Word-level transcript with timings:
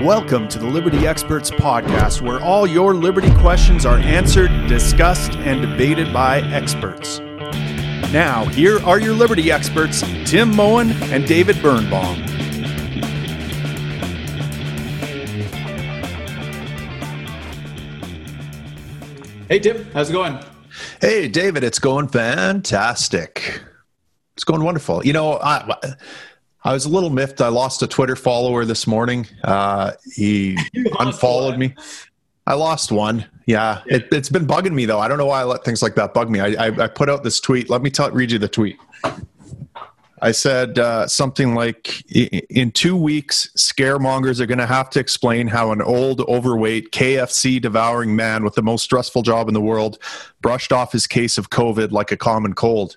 Welcome 0.00 0.46
to 0.48 0.58
the 0.58 0.66
Liberty 0.66 1.06
Experts 1.06 1.50
Podcast, 1.50 2.20
where 2.20 2.38
all 2.40 2.66
your 2.66 2.94
liberty 2.94 3.32
questions 3.36 3.86
are 3.86 3.96
answered, 3.96 4.50
discussed, 4.68 5.32
and 5.36 5.62
debated 5.62 6.12
by 6.12 6.40
experts. 6.40 7.18
Now, 8.12 8.44
here 8.44 8.78
are 8.84 9.00
your 9.00 9.14
liberty 9.14 9.50
experts, 9.50 10.02
Tim 10.30 10.54
Moen 10.54 10.90
and 11.04 11.26
David 11.26 11.60
Birnbaum. 11.62 12.16
Hey, 19.48 19.58
Tim, 19.58 19.90
how's 19.94 20.10
it 20.10 20.12
going? 20.12 20.38
Hey, 21.00 21.26
David, 21.26 21.64
it's 21.64 21.78
going 21.78 22.08
fantastic. 22.08 23.62
It's 24.34 24.44
going 24.44 24.62
wonderful. 24.62 25.06
You 25.06 25.14
know, 25.14 25.38
I, 25.38 25.78
I 26.66 26.72
was 26.72 26.84
a 26.84 26.88
little 26.88 27.10
miffed. 27.10 27.40
I 27.40 27.46
lost 27.46 27.80
a 27.82 27.86
Twitter 27.86 28.16
follower 28.16 28.64
this 28.64 28.88
morning. 28.88 29.28
Uh, 29.44 29.92
he 30.16 30.58
unfollowed 30.98 31.58
me. 31.58 31.76
I 32.44 32.54
lost 32.54 32.90
one. 32.90 33.24
Yeah, 33.46 33.82
yeah. 33.86 33.98
It, 33.98 34.12
has 34.12 34.28
been 34.28 34.48
bugging 34.48 34.74
me 34.74 34.84
though. 34.84 34.98
I 34.98 35.06
don't 35.06 35.16
know 35.16 35.26
why 35.26 35.42
I 35.42 35.44
let 35.44 35.64
things 35.64 35.80
like 35.80 35.94
that 35.94 36.12
bug 36.12 36.28
me. 36.28 36.40
I, 36.40 36.66
I, 36.66 36.84
I 36.84 36.88
put 36.88 37.08
out 37.08 37.22
this 37.22 37.38
tweet. 37.38 37.70
Let 37.70 37.82
me 37.82 37.90
tell, 37.90 38.10
read 38.10 38.32
you 38.32 38.40
the 38.40 38.48
tweet. 38.48 38.78
I 40.20 40.32
said 40.32 40.80
uh, 40.80 41.06
something 41.06 41.54
like, 41.54 42.02
"In 42.10 42.72
two 42.72 42.96
weeks, 42.96 43.48
scaremongers 43.56 44.40
are 44.40 44.46
going 44.46 44.58
to 44.58 44.66
have 44.66 44.90
to 44.90 44.98
explain 44.98 45.46
how 45.46 45.70
an 45.70 45.80
old, 45.80 46.22
overweight, 46.22 46.90
KFC 46.90 47.60
devouring 47.60 48.16
man 48.16 48.42
with 48.42 48.56
the 48.56 48.62
most 48.62 48.82
stressful 48.82 49.22
job 49.22 49.46
in 49.46 49.54
the 49.54 49.60
world 49.60 50.00
brushed 50.42 50.72
off 50.72 50.90
his 50.90 51.06
case 51.06 51.38
of 51.38 51.50
COVID 51.50 51.92
like 51.92 52.10
a 52.10 52.16
common 52.16 52.54
cold." 52.54 52.96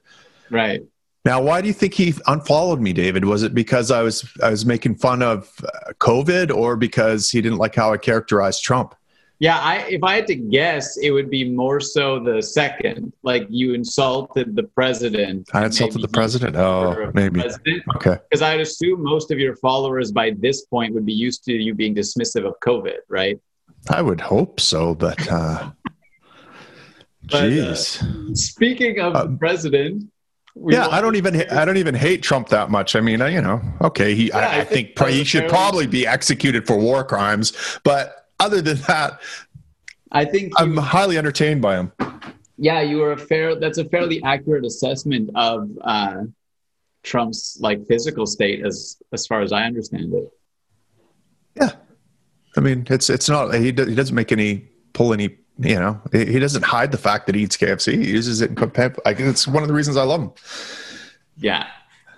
Right. 0.49 0.81
Now, 1.29 1.39
why 1.39 1.61
do 1.61 1.67
you 1.67 1.75
think 1.75 1.93
he 1.93 2.15
unfollowed 2.25 2.81
me, 2.81 2.91
David? 2.91 3.23
Was 3.23 3.43
it 3.43 3.53
because 3.53 3.91
I 3.91 4.01
was 4.01 4.27
I 4.41 4.49
was 4.49 4.65
making 4.65 4.95
fun 4.95 5.21
of 5.21 5.53
uh, 5.63 5.93
COVID, 5.99 6.51
or 6.51 6.75
because 6.75 7.29
he 7.29 7.39
didn't 7.39 7.59
like 7.59 7.75
how 7.75 7.93
I 7.93 7.97
characterized 7.97 8.63
Trump? 8.63 8.95
Yeah, 9.37 9.59
I, 9.59 9.75
if 9.89 10.03
I 10.03 10.15
had 10.15 10.25
to 10.25 10.35
guess, 10.35 10.97
it 10.97 11.11
would 11.11 11.29
be 11.29 11.47
more 11.47 11.79
so 11.81 12.19
the 12.19 12.41
second. 12.41 13.13
Like 13.21 13.45
you 13.47 13.75
insulted 13.75 14.55
the 14.55 14.63
president. 14.63 15.47
I 15.53 15.65
insulted 15.65 16.01
the 16.01 16.07
president. 16.07 16.55
Oh, 16.55 17.11
maybe. 17.13 17.41
President. 17.41 17.83
Okay. 17.97 18.17
Because 18.27 18.41
I'd 18.41 18.59
assume 18.59 19.03
most 19.03 19.29
of 19.29 19.37
your 19.37 19.55
followers 19.57 20.11
by 20.11 20.31
this 20.31 20.65
point 20.65 20.95
would 20.95 21.05
be 21.05 21.13
used 21.13 21.43
to 21.43 21.53
you 21.53 21.75
being 21.75 21.93
dismissive 21.93 22.43
of 22.43 22.55
COVID, 22.61 23.01
right? 23.07 23.39
I 23.87 24.01
would 24.01 24.19
hope 24.19 24.59
so, 24.59 24.95
but. 24.95 25.31
Uh, 25.31 25.69
but 27.29 27.51
jeez. 27.51 28.01
Uh, 28.01 28.33
speaking 28.33 28.99
of 28.99 29.13
uh, 29.13 29.25
the 29.25 29.37
president, 29.37 30.05
yeah, 30.67 30.87
I 30.87 31.01
don't 31.01 31.15
even 31.15 31.49
I 31.51 31.65
don't 31.65 31.77
even 31.77 31.95
hate 31.95 32.21
Trump 32.21 32.49
that 32.49 32.69
much. 32.69 32.95
I 32.95 33.01
mean, 33.01 33.19
you 33.19 33.41
know, 33.41 33.61
okay, 33.81 34.15
he 34.15 34.27
yeah, 34.27 34.37
I, 34.37 34.59
I, 34.59 34.63
think, 34.63 34.95
think 34.97 35.11
he 35.11 35.23
should 35.23 35.49
probably 35.49 35.87
be 35.87 36.05
executed 36.05 36.67
for 36.67 36.77
war 36.77 37.03
crimes, 37.03 37.53
but 37.83 38.27
other 38.39 38.61
than 38.61 38.77
that, 38.87 39.21
I 40.11 40.25
think 40.25 40.53
I'm 40.57 40.75
highly 40.77 41.17
entertained 41.17 41.61
by 41.61 41.77
him. 41.77 41.91
Yeah, 42.57 42.81
you 42.81 43.01
are 43.03 43.13
a 43.13 43.17
fair. 43.17 43.55
That's 43.55 43.77
a 43.77 43.85
fairly 43.85 44.21
accurate 44.23 44.65
assessment 44.65 45.29
of 45.35 45.69
uh, 45.81 46.23
Trump's 47.03 47.57
like 47.61 47.85
physical 47.87 48.25
state, 48.25 48.65
as 48.65 48.97
as 49.13 49.25
far 49.27 49.41
as 49.41 49.51
I 49.51 49.63
understand 49.63 50.13
it. 50.13 50.29
Yeah, 51.55 51.71
I 52.57 52.59
mean, 52.59 52.85
it's 52.89 53.09
it's 53.09 53.29
not 53.29 53.53
he, 53.53 53.65
he 53.65 53.71
doesn't 53.71 54.15
make 54.15 54.31
any 54.31 54.67
pull 54.93 55.13
any 55.13 55.37
you 55.59 55.75
know, 55.75 55.99
he 56.11 56.39
doesn't 56.39 56.63
hide 56.63 56.91
the 56.91 56.97
fact 56.97 57.25
that 57.25 57.35
he 57.35 57.43
eats 57.43 57.57
KFC. 57.57 58.01
He 58.01 58.09
uses 58.09 58.41
it 58.41 58.51
in 58.51 58.71
pep. 58.71 58.97
I 59.05 59.13
guess 59.13 59.27
it's 59.27 59.47
one 59.47 59.61
of 59.61 59.67
the 59.67 59.75
reasons 59.75 59.97
I 59.97 60.03
love 60.03 60.21
him. 60.21 60.31
Yeah. 61.37 61.67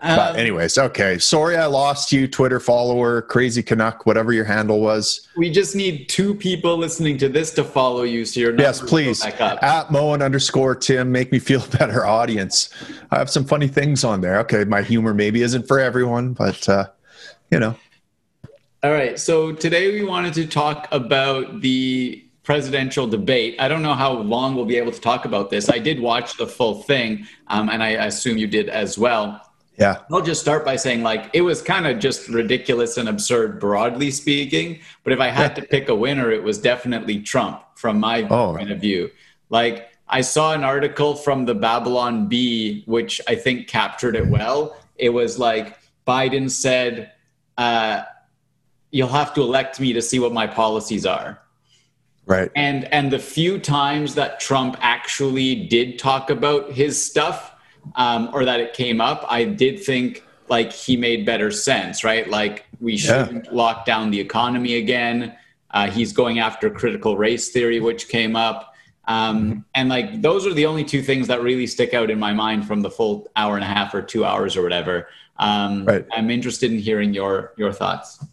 Um, 0.04 0.16
but 0.16 0.36
anyways, 0.36 0.78
okay. 0.78 1.20
Sorry 1.20 1.56
I 1.58 1.68
lost 1.68 2.12
you, 2.12 2.28
Twitter 2.28 2.60
follower, 2.60 3.22
crazy 3.22 3.62
Canuck, 3.62 4.06
whatever 4.06 4.34
your 4.34 4.46
handle 4.46 4.80
was. 4.80 5.28
We 5.38 5.52
just 5.52 5.76
need 5.76 6.10
two 6.10 6.34
people 6.34 6.76
listening 6.76 7.18
to 7.20 7.30
this 7.30 7.52
to 7.54 7.64
follow 7.64 8.02
you, 8.02 8.26
so 8.26 8.40
you're 8.40 8.60
yes, 8.60 8.82
please. 8.82 9.24
At 9.24 9.92
Moen 9.92 10.24
underscore 10.24 10.76
Tim, 10.76 11.12
make 11.12 11.32
me 11.32 11.38
feel 11.38 11.64
better, 11.80 12.06
audience. 12.06 12.70
I 13.12 13.20
have 13.20 13.30
some 13.30 13.46
funny 13.46 13.68
things 13.68 14.04
on 14.04 14.22
there. 14.22 14.40
Okay, 14.40 14.64
my 14.64 14.82
humor 14.82 15.14
maybe 15.14 15.44
isn't 15.44 15.68
for 15.68 15.80
everyone, 15.80 16.34
but 16.34 16.68
uh, 16.68 16.88
you 17.52 17.60
know. 17.60 17.76
All 18.84 18.92
right. 18.92 19.20
So 19.20 19.52
today 19.52 19.92
we 19.92 20.04
wanted 20.04 20.34
to 20.34 20.48
talk 20.48 20.88
about 20.92 21.62
the 21.62 22.26
presidential 22.44 23.08
debate. 23.08 23.56
I 23.60 23.68
don't 23.68 23.82
know 23.82 23.94
how 23.94 24.14
long 24.14 24.56
we'll 24.56 24.66
be 24.66 24.78
able 24.78 24.92
to 24.92 25.02
talk 25.02 25.26
about 25.26 25.50
this. 25.50 25.70
I 25.70 25.80
did 25.80 26.00
watch 26.00 26.38
the 26.38 26.48
full 26.48 26.82
thing, 26.84 27.28
um, 27.48 27.70
and 27.70 27.84
I 27.84 27.90
assume 27.90 28.38
you 28.38 28.48
did 28.48 28.70
as 28.70 28.98
well. 28.98 29.42
Yeah. 29.78 30.02
I'll 30.12 30.22
just 30.22 30.42
start 30.42 30.66
by 30.66 30.76
saying, 30.76 31.02
like, 31.02 31.30
it 31.34 31.42
was 31.42 31.62
kind 31.62 31.88
of 31.88 32.00
just 32.00 32.28
ridiculous 32.30 32.98
and 32.98 33.10
absurd, 33.10 33.60
broadly 33.60 34.12
speaking. 34.12 34.80
But 35.04 35.14
if 35.14 35.20
I 35.20 35.30
had 35.30 35.52
yeah. 35.52 35.64
to 35.64 35.68
pick 35.68 35.90
a 35.90 35.96
winner, 35.96 36.32
it 36.32 36.44
was 36.44 36.60
definitely 36.60 37.22
Trump 37.22 37.64
from 37.76 38.00
my 38.00 38.24
oh. 38.24 38.56
point 38.56 38.72
of 38.72 38.80
view. 38.80 39.10
Like, 39.50 39.90
I 40.08 40.22
saw 40.22 40.54
an 40.54 40.64
article 40.64 41.16
from 41.16 41.46
the 41.46 41.56
Babylon 41.56 42.28
Bee, 42.28 42.84
which 42.86 43.22
I 43.28 43.36
think 43.36 43.68
captured 43.68 44.16
it 44.16 44.28
well. 44.28 44.78
It 44.98 45.10
was 45.10 45.40
like 45.40 45.78
Biden 46.06 46.50
said, 46.50 47.12
uh, 47.58 48.04
You'll 48.92 49.08
have 49.08 49.34
to 49.36 49.42
elect 49.42 49.80
me 49.80 49.94
to 49.94 50.02
see 50.02 50.20
what 50.20 50.34
my 50.34 50.46
policies 50.46 51.06
are. 51.06 51.40
Right. 52.26 52.52
And 52.56 52.86
and 52.94 53.12
the 53.12 53.20
few 53.20 53.60
times 53.60 54.16
that 54.16 54.40
Trump 54.40 54.78
actually 54.80 55.68
did 55.68 56.00
talk 56.00 56.30
about 56.30 56.72
his 56.72 57.04
stuff, 57.04 57.54
um, 57.96 58.30
or 58.34 58.46
that 58.46 58.60
it 58.60 58.74
came 58.74 59.02
up, 59.02 59.26
I 59.28 59.44
did 59.44 59.84
think 59.84 60.24
like 60.48 60.72
he 60.72 60.98
made 60.98 61.26
better 61.26 61.50
sense, 61.50 62.04
right? 62.04 62.30
Like 62.30 62.66
we 62.80 62.98
shouldn't 62.98 63.46
yeah. 63.46 63.52
lock 63.52 63.86
down 63.86 64.12
the 64.12 64.20
economy 64.20 64.76
again. 64.76 65.36
Uh, 65.72 65.90
he's 65.90 66.12
going 66.12 66.40
after 66.40 66.70
critical 66.70 67.18
race 67.18 67.50
theory, 67.50 67.80
which 67.80 68.10
came 68.10 68.36
up. 68.36 68.76
Um, 69.06 69.44
mm-hmm. 69.44 69.60
And 69.74 69.90
like 69.90 70.22
those 70.22 70.46
are 70.46 70.54
the 70.54 70.66
only 70.66 70.84
two 70.84 71.02
things 71.02 71.28
that 71.28 71.42
really 71.42 71.68
stick 71.68 71.94
out 71.94 72.10
in 72.12 72.20
my 72.20 72.34
mind 72.34 72.68
from 72.68 72.82
the 72.82 72.90
full 72.90 73.28
hour 73.36 73.56
and 73.56 73.64
a 73.64 73.68
half 73.68 73.94
or 73.94 74.02
two 74.02 74.26
hours 74.26 74.56
or 74.56 74.62
whatever. 74.62 75.08
Um, 75.38 75.86
right. 75.86 76.06
I'm 76.12 76.30
interested 76.30 76.72
in 76.72 76.78
hearing 76.78 77.14
your 77.14 77.54
your 77.58 77.72
thoughts. 77.72 78.24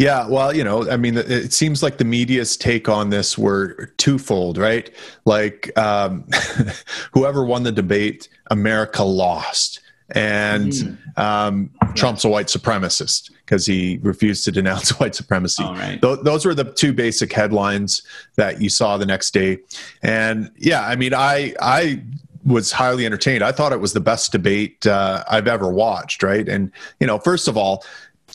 Yeah, 0.00 0.26
well, 0.26 0.56
you 0.56 0.64
know, 0.64 0.90
I 0.90 0.96
mean, 0.96 1.18
it 1.18 1.52
seems 1.52 1.82
like 1.82 1.98
the 1.98 2.06
media's 2.06 2.56
take 2.56 2.88
on 2.88 3.10
this 3.10 3.36
were 3.36 3.92
twofold, 3.98 4.56
right? 4.56 4.90
Like, 5.26 5.78
um, 5.78 6.24
whoever 7.12 7.44
won 7.44 7.64
the 7.64 7.72
debate, 7.72 8.26
America 8.50 9.02
lost. 9.02 9.80
And 10.12 10.72
mm. 10.72 11.18
um, 11.18 11.70
Trump's 11.94 12.24
a 12.24 12.30
white 12.30 12.46
supremacist 12.46 13.30
because 13.44 13.66
he 13.66 13.98
refused 14.02 14.46
to 14.46 14.52
denounce 14.60 14.98
white 14.98 15.14
supremacy. 15.14 15.64
Right. 15.64 16.00
Th- 16.00 16.20
those 16.22 16.46
were 16.46 16.54
the 16.54 16.64
two 16.64 16.94
basic 16.94 17.30
headlines 17.34 18.00
that 18.36 18.58
you 18.58 18.70
saw 18.70 18.96
the 18.96 19.04
next 19.04 19.34
day. 19.34 19.58
And 20.02 20.50
yeah, 20.56 20.80
I 20.80 20.96
mean, 20.96 21.12
I, 21.12 21.54
I, 21.60 22.02
was 22.46 22.72
highly 22.72 23.04
entertained. 23.04 23.44
I 23.44 23.52
thought 23.52 23.70
it 23.70 23.80
was 23.80 23.92
the 23.92 24.00
best 24.00 24.32
debate 24.32 24.86
uh, 24.86 25.22
I've 25.28 25.46
ever 25.46 25.70
watched. 25.70 26.22
Right, 26.22 26.48
and 26.48 26.72
you 26.98 27.06
know, 27.06 27.18
first 27.18 27.48
of 27.48 27.58
all, 27.58 27.84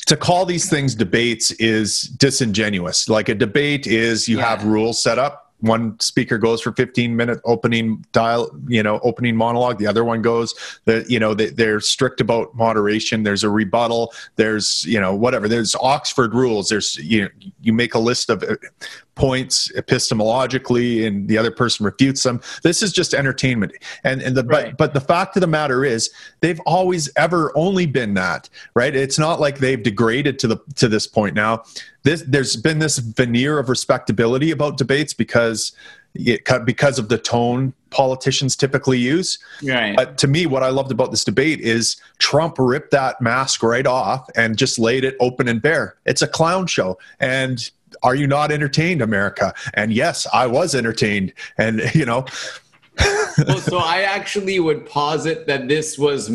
to 0.06 0.16
call 0.16 0.46
these 0.46 0.70
things 0.70 0.96
debates 0.96 1.52
is 1.52 2.04
disingenuous. 2.04 3.10
Like 3.10 3.30
a 3.30 3.36
debate 3.36 3.88
is 3.88 4.28
you 4.28 4.38
yeah. 4.38 4.50
have 4.50 4.64
rules 4.64 5.02
set 5.02 5.18
up. 5.18 5.54
One 5.62 6.00
speaker 6.00 6.38
goes 6.38 6.62
for 6.62 6.74
15 6.74 7.16
minute 7.16 7.40
opening 7.44 8.06
dial, 8.12 8.52
you 8.68 8.84
know, 8.84 9.00
opening 9.04 9.36
monologue. 9.36 9.80
The 9.80 9.88
other 9.88 10.04
one 10.04 10.22
goes, 10.22 10.54
the, 10.84 11.06
you 11.08 11.20
know, 11.20 11.34
they, 11.34 11.50
they're 11.50 11.80
strict 11.80 12.22
about 12.22 12.54
moderation. 12.56 13.24
There's 13.24 13.44
a 13.44 13.50
rebuttal. 13.50 14.14
There's, 14.36 14.86
you 14.86 15.00
know, 15.00 15.16
whatever. 15.16 15.48
There's 15.48 15.74
Oxford 15.76 16.36
rules. 16.36 16.70
There's, 16.70 16.98
you, 16.98 17.24
know, 17.24 17.30
you 17.62 17.74
make 17.74 17.96
a 17.96 18.00
list 18.00 18.30
of 18.30 18.44
points 19.16 19.72
epistemologically 19.74 21.06
and 21.08 21.28
the 21.28 21.38
other 21.38 21.52
person 21.52 21.86
refutes 21.86 22.24
them 22.24 22.42
this 22.64 22.84
is 22.84 22.92
just 22.92 23.14
entertainment 23.14 23.72
and 24.04 24.22
and 24.22 24.36
the 24.36 24.44
right. 24.44 24.78
but 24.78 24.78
but 24.78 24.94
the 24.94 25.02
fact 25.02 25.36
of 25.36 25.42
the 25.42 25.48
matter 25.48 25.84
is 25.84 26.12
they've 26.42 26.60
always 26.62 27.10
ever 27.16 27.52
only 27.56 27.86
been 27.86 28.14
that 28.14 28.50
right 28.74 28.96
it's 28.96 29.18
not 29.18 29.40
like 29.40 29.60
they've 29.60 29.84
degraded 29.84 30.38
to 30.38 30.48
the 30.48 30.58
to 30.76 30.88
this 30.88 31.08
point 31.08 31.34
now 31.34 31.64
this 32.04 32.24
there's 32.28 32.56
been 32.56 32.80
this 32.80 32.98
veneer 32.98 33.58
of 33.58 33.70
respectability 33.70 34.52
about 34.52 34.78
debates 34.78 35.14
because 35.14 35.74
it, 36.16 36.48
because 36.66 36.98
of 36.98 37.10
the 37.10 37.18
tone 37.18 37.74
politicians 37.90 38.56
typically 38.56 38.98
use. 38.98 39.38
Right. 39.64 39.96
But 39.96 40.18
to 40.20 40.28
me, 40.28 40.46
what 40.46 40.64
I 40.64 40.70
loved 40.70 40.92
about 40.92 41.12
this 41.12 41.24
debate 41.24 41.60
is 41.60 41.98
Trump 42.20 42.56
ripped 42.58 42.92
that 42.92 43.22
mask 43.22 43.64
right 43.64 43.86
off 43.86 44.30
and 44.36 44.58
just 44.58 44.80
laid 44.80 45.04
it 45.04 45.16
open 45.20 45.48
and 45.48 45.62
bare. 45.62 45.96
It's 46.06 46.22
a 46.22 46.28
clown 46.28 46.68
show. 46.68 46.98
And 47.20 47.70
are 48.04 48.16
you 48.16 48.28
not 48.28 48.52
entertained, 48.52 49.02
America? 49.02 49.54
And 49.74 49.94
yes, 49.94 50.28
I 50.32 50.48
was 50.48 50.76
entertained. 50.76 51.34
And, 51.58 51.82
you 51.96 52.06
know, 52.06 52.26
well, 53.46 53.58
so 53.58 53.78
I 53.78 54.02
actually 54.02 54.60
would 54.60 54.86
posit 54.86 55.48
that 55.48 55.68
this 55.68 55.98
was 55.98 56.30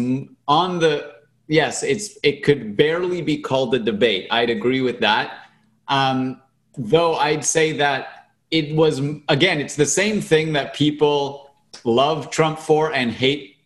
on 0.49 0.79
the 0.79 1.15
yes, 1.49 1.83
it's 1.83 2.19
it 2.23 2.43
could 2.43 2.77
barely 2.77 3.23
be 3.23 3.39
called 3.39 3.75
a 3.75 3.79
debate. 3.79 4.27
I'd 4.31 4.51
agree 4.51 4.81
with 4.81 5.01
that. 5.01 5.47
Um, 5.89 6.41
though 6.77 7.17
I'd 7.17 7.45
say 7.45 7.73
that 7.73 8.31
it 8.51 8.75
was 8.75 9.01
again, 9.29 9.61
it's 9.61 9.77
the 9.77 9.87
same 9.87 10.21
thing 10.21 10.53
that 10.53 10.75
people 10.75 11.55
love 11.85 12.31
Trump 12.31 12.59
for 12.59 12.93
and 12.93 13.11
hate 13.11 13.57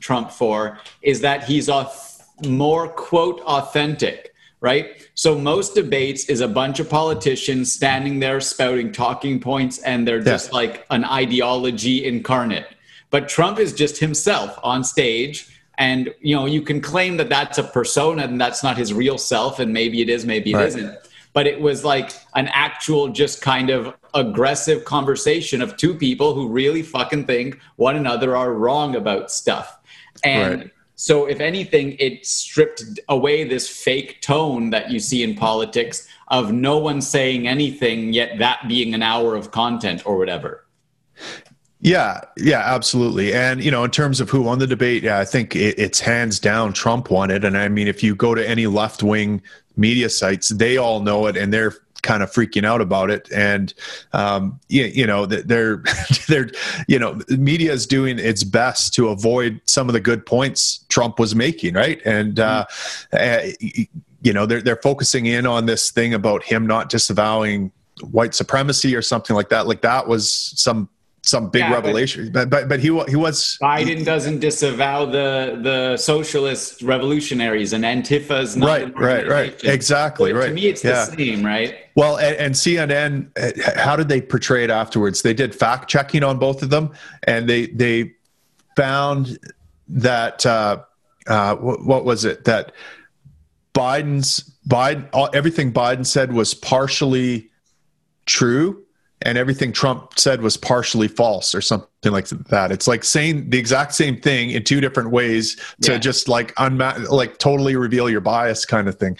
Trump 0.00 0.30
for 0.30 0.78
is 1.02 1.20
that 1.20 1.44
he's 1.44 1.68
a 1.68 1.90
more 2.46 2.88
quote 2.88 3.40
authentic 3.42 4.34
right? 4.60 5.08
So 5.14 5.38
most 5.38 5.74
debates 5.74 6.26
is 6.26 6.40
a 6.40 6.48
bunch 6.48 6.80
of 6.80 6.88
politicians 6.88 7.72
standing 7.72 8.20
there 8.20 8.40
spouting 8.40 8.92
talking 8.92 9.40
points 9.40 9.78
and 9.78 10.06
they're 10.06 10.22
just 10.22 10.52
like 10.52 10.86
an 10.90 11.04
ideology 11.04 12.04
incarnate. 12.04 12.66
But 13.10 13.28
Trump 13.28 13.58
is 13.58 13.72
just 13.72 13.98
himself 13.98 14.58
on 14.62 14.84
stage 14.84 15.50
and 15.78 16.14
you 16.20 16.36
know 16.36 16.46
you 16.46 16.62
can 16.62 16.80
claim 16.80 17.16
that 17.16 17.28
that's 17.28 17.58
a 17.58 17.64
persona 17.64 18.22
and 18.22 18.40
that's 18.40 18.62
not 18.62 18.76
his 18.76 18.92
real 18.92 19.18
self 19.18 19.58
and 19.58 19.72
maybe 19.72 20.00
it 20.02 20.08
is 20.08 20.24
maybe 20.24 20.52
it 20.52 20.56
right. 20.56 20.76
not 20.76 21.08
but 21.32 21.46
it 21.46 21.60
was 21.60 21.84
like 21.84 22.12
an 22.34 22.48
actual 22.52 23.08
just 23.08 23.40
kind 23.40 23.70
of 23.70 23.94
aggressive 24.14 24.84
conversation 24.84 25.62
of 25.62 25.76
two 25.76 25.94
people 25.94 26.34
who 26.34 26.48
really 26.48 26.82
fucking 26.82 27.24
think 27.24 27.58
one 27.76 27.96
another 27.96 28.36
are 28.36 28.52
wrong 28.52 28.94
about 28.94 29.30
stuff 29.30 29.78
and 30.22 30.60
right 30.60 30.70
so, 31.00 31.24
if 31.24 31.40
anything, 31.40 31.96
it 31.98 32.26
stripped 32.26 32.84
away 33.08 33.42
this 33.44 33.66
fake 33.66 34.20
tone 34.20 34.68
that 34.68 34.90
you 34.90 35.00
see 35.00 35.22
in 35.22 35.34
politics 35.34 36.06
of 36.28 36.52
no 36.52 36.76
one 36.76 37.00
saying 37.00 37.48
anything, 37.48 38.12
yet 38.12 38.38
that 38.38 38.68
being 38.68 38.92
an 38.92 39.02
hour 39.02 39.34
of 39.34 39.50
content 39.50 40.04
or 40.04 40.18
whatever. 40.18 40.66
Yeah, 41.80 42.20
yeah, 42.36 42.58
absolutely. 42.58 43.32
And 43.32 43.64
you 43.64 43.70
know, 43.70 43.82
in 43.82 43.90
terms 43.90 44.20
of 44.20 44.28
who 44.28 44.42
won 44.42 44.58
the 44.58 44.66
debate, 44.66 45.02
yeah, 45.02 45.18
I 45.18 45.24
think 45.24 45.56
it, 45.56 45.78
it's 45.78 46.00
hands 46.00 46.38
down 46.38 46.74
Trump 46.74 47.10
won 47.10 47.30
it. 47.30 47.46
And 47.46 47.56
I 47.56 47.68
mean, 47.70 47.88
if 47.88 48.02
you 48.02 48.14
go 48.14 48.34
to 48.34 48.46
any 48.46 48.66
left 48.66 49.02
wing 49.02 49.40
media 49.78 50.10
sites, 50.10 50.50
they 50.50 50.76
all 50.76 51.00
know 51.00 51.28
it, 51.28 51.34
and 51.34 51.50
they're 51.50 51.76
kind 52.02 52.22
of 52.22 52.30
freaking 52.30 52.64
out 52.64 52.80
about 52.80 53.10
it. 53.10 53.28
And 53.32 53.72
um, 54.12 54.60
you, 54.68 54.84
you 54.84 55.06
know 55.06 55.26
they're 55.26 55.82
they're 56.28 56.50
you 56.88 56.98
know 56.98 57.20
media 57.28 57.72
is 57.72 57.86
doing 57.86 58.18
its 58.18 58.44
best 58.44 58.94
to 58.94 59.08
avoid 59.08 59.60
some 59.64 59.88
of 59.88 59.92
the 59.92 60.00
good 60.00 60.24
points 60.26 60.84
trump 60.88 61.18
was 61.18 61.34
making 61.34 61.74
right? 61.74 62.00
And 62.04 62.38
uh, 62.38 62.66
uh, 63.12 63.40
you 64.22 64.32
know 64.32 64.46
they're, 64.46 64.62
they're 64.62 64.76
focusing 64.76 65.26
in 65.26 65.46
on 65.46 65.66
this 65.66 65.90
thing 65.90 66.14
about 66.14 66.42
him 66.42 66.66
not 66.66 66.88
disavowing 66.88 67.72
white 68.10 68.34
supremacy 68.34 68.94
or 68.96 69.02
something 69.02 69.36
like 69.36 69.48
that. 69.50 69.66
Like 69.66 69.82
that 69.82 70.08
was 70.08 70.30
some 70.30 70.88
some 71.22 71.50
big 71.50 71.62
yeah, 71.62 71.72
revelation. 71.72 72.30
But, 72.32 72.50
but 72.50 72.68
but 72.68 72.80
he 72.80 72.86
he 73.08 73.16
was 73.16 73.58
Biden 73.60 74.04
doesn't 74.04 74.40
disavow 74.40 75.06
the 75.06 75.58
the 75.62 75.96
socialist 75.96 76.82
revolutionaries 76.82 77.72
and 77.72 77.84
Antifa's 77.84 78.56
not 78.56 78.66
right 78.66 78.98
right 78.98 79.28
right 79.28 79.64
exactly 79.64 80.32
right. 80.32 80.48
To 80.48 80.54
me, 80.54 80.68
it's 80.68 80.82
yeah. 80.82 81.04
the 81.04 81.16
same, 81.16 81.44
right? 81.44 81.76
Well, 81.96 82.18
and, 82.18 82.36
and, 82.36 82.54
CNN, 82.54 83.76
how 83.76 83.96
did 83.96 84.08
they 84.08 84.22
portray 84.22 84.64
it 84.64 84.70
afterwards? 84.70 85.22
They 85.22 85.34
did 85.34 85.54
fact 85.54 85.90
checking 85.90 86.22
on 86.22 86.38
both 86.38 86.62
of 86.62 86.70
them, 86.70 86.92
and 87.24 87.48
they 87.48 87.66
they 87.66 88.14
found 88.76 89.38
that 89.88 90.46
uh, 90.46 90.82
uh, 91.26 91.56
what, 91.56 91.84
what 91.84 92.04
was 92.04 92.24
it 92.24 92.44
that 92.44 92.72
Biden's 93.74 94.50
Biden 94.66 95.08
everything 95.34 95.72
Biden 95.72 96.06
said 96.06 96.32
was 96.32 96.54
partially 96.54 97.50
true 98.26 98.84
and 99.22 99.36
everything 99.36 99.70
Trump 99.70 100.18
said 100.18 100.40
was 100.40 100.56
partially 100.56 101.06
false 101.06 101.54
or 101.54 101.60
something 101.60 102.10
like 102.10 102.28
that. 102.28 102.72
It's 102.72 102.88
like 102.88 103.04
saying 103.04 103.50
the 103.50 103.58
exact 103.58 103.94
same 103.94 104.18
thing 104.18 104.50
in 104.50 104.64
two 104.64 104.80
different 104.80 105.10
ways 105.10 105.56
to 105.82 105.92
yeah. 105.92 105.98
just 105.98 106.28
like 106.28 106.54
unma- 106.54 107.08
like 107.10 107.36
totally 107.38 107.76
reveal 107.76 108.08
your 108.08 108.22
bias 108.22 108.64
kind 108.64 108.88
of 108.88 108.98
thing. 108.98 109.18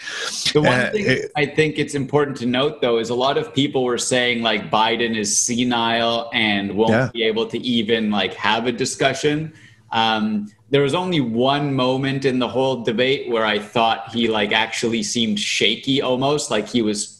The 0.54 0.62
one 0.62 0.80
uh, 0.80 0.90
thing 0.92 1.04
it, 1.06 1.32
I 1.36 1.44
think 1.44 1.78
it's 1.78 1.94
important 1.94 2.38
to 2.38 2.46
note 2.46 2.80
though 2.80 2.98
is 2.98 3.10
a 3.10 3.14
lot 3.14 3.36
of 3.36 3.52
people 3.54 3.84
were 3.84 3.98
saying 3.98 4.42
like 4.42 4.70
Biden 4.70 5.16
is 5.16 5.38
senile 5.38 6.30
and 6.32 6.74
won't 6.76 6.92
yeah. 6.92 7.10
be 7.12 7.22
able 7.24 7.46
to 7.46 7.58
even 7.58 8.10
like 8.10 8.32
have 8.34 8.66
a 8.66 8.72
discussion. 8.72 9.52
Um, 9.92 10.50
there 10.70 10.82
was 10.82 10.94
only 10.94 11.20
one 11.20 11.74
moment 11.74 12.24
in 12.24 12.38
the 12.38 12.48
whole 12.48 12.84
debate 12.84 13.28
where 13.28 13.44
I 13.44 13.58
thought 13.58 14.10
he 14.12 14.28
like 14.28 14.52
actually 14.52 15.02
seemed 15.02 15.38
shaky 15.38 16.00
almost 16.00 16.50
like 16.50 16.68
he 16.68 16.80
was 16.80 17.19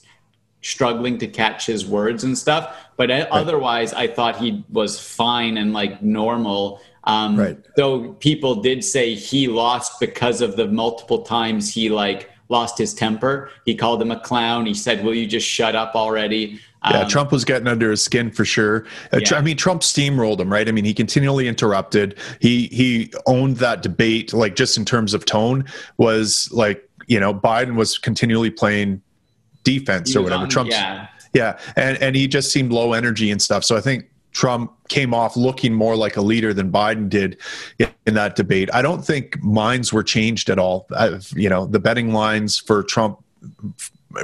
struggling 0.62 1.18
to 1.18 1.26
catch 1.26 1.66
his 1.66 1.86
words 1.86 2.24
and 2.24 2.36
stuff. 2.36 2.76
But 2.96 3.10
right. 3.10 3.26
otherwise, 3.30 3.92
I 3.92 4.06
thought 4.06 4.36
he 4.36 4.64
was 4.70 5.00
fine 5.00 5.56
and 5.56 5.72
like 5.72 6.02
normal. 6.02 6.80
Um, 7.04 7.38
right. 7.38 7.58
Though 7.76 8.12
people 8.14 8.56
did 8.56 8.84
say 8.84 9.14
he 9.14 9.48
lost 9.48 9.98
because 10.00 10.40
of 10.40 10.56
the 10.56 10.66
multiple 10.66 11.22
times 11.22 11.72
he 11.72 11.88
like 11.88 12.30
lost 12.48 12.76
his 12.76 12.92
temper. 12.92 13.50
He 13.64 13.74
called 13.74 14.02
him 14.02 14.10
a 14.10 14.20
clown. 14.20 14.66
He 14.66 14.74
said, 14.74 15.02
"Will 15.02 15.14
you 15.14 15.26
just 15.26 15.46
shut 15.46 15.74
up 15.74 15.94
already?" 15.94 16.60
Yeah, 16.90 17.00
um, 17.00 17.08
Trump 17.08 17.30
was 17.30 17.44
getting 17.44 17.68
under 17.68 17.90
his 17.90 18.02
skin 18.02 18.30
for 18.30 18.44
sure. 18.44 18.86
Uh, 19.12 19.18
yeah. 19.18 19.36
I 19.36 19.42
mean, 19.42 19.56
Trump 19.56 19.82
steamrolled 19.82 20.40
him, 20.40 20.50
right? 20.50 20.66
I 20.66 20.72
mean, 20.72 20.84
he 20.84 20.94
continually 20.94 21.46
interrupted. 21.46 22.18
He 22.40 22.66
he 22.68 23.12
owned 23.26 23.56
that 23.58 23.82
debate, 23.82 24.32
like 24.32 24.56
just 24.56 24.76
in 24.76 24.84
terms 24.84 25.14
of 25.14 25.24
tone, 25.24 25.64
was 25.96 26.50
like 26.52 26.86
you 27.06 27.20
know 27.20 27.32
Biden 27.32 27.76
was 27.76 27.98
continually 27.98 28.50
playing 28.50 29.00
defense 29.64 30.14
or 30.16 30.22
whatever. 30.22 30.46
Trump, 30.46 30.70
yeah. 30.70 31.08
yeah, 31.32 31.58
and 31.76 31.96
and 32.02 32.16
he 32.16 32.26
just 32.28 32.52
seemed 32.52 32.72
low 32.72 32.92
energy 32.92 33.30
and 33.30 33.40
stuff. 33.40 33.64
So 33.64 33.76
I 33.76 33.80
think 33.80 34.10
Trump 34.32 34.72
came 34.88 35.12
off 35.12 35.36
looking 35.36 35.74
more 35.74 35.96
like 35.96 36.16
a 36.16 36.22
leader 36.22 36.54
than 36.54 36.70
Biden 36.70 37.08
did 37.08 37.38
in 37.78 38.14
that 38.14 38.36
debate. 38.36 38.68
I 38.72 38.82
don't 38.82 39.04
think 39.04 39.42
minds 39.42 39.92
were 39.92 40.02
changed 40.02 40.50
at 40.50 40.58
all. 40.58 40.86
I've, 40.96 41.32
you 41.34 41.48
know, 41.48 41.66
the 41.66 41.80
betting 41.80 42.12
lines 42.12 42.56
for 42.56 42.82
Trump 42.82 43.22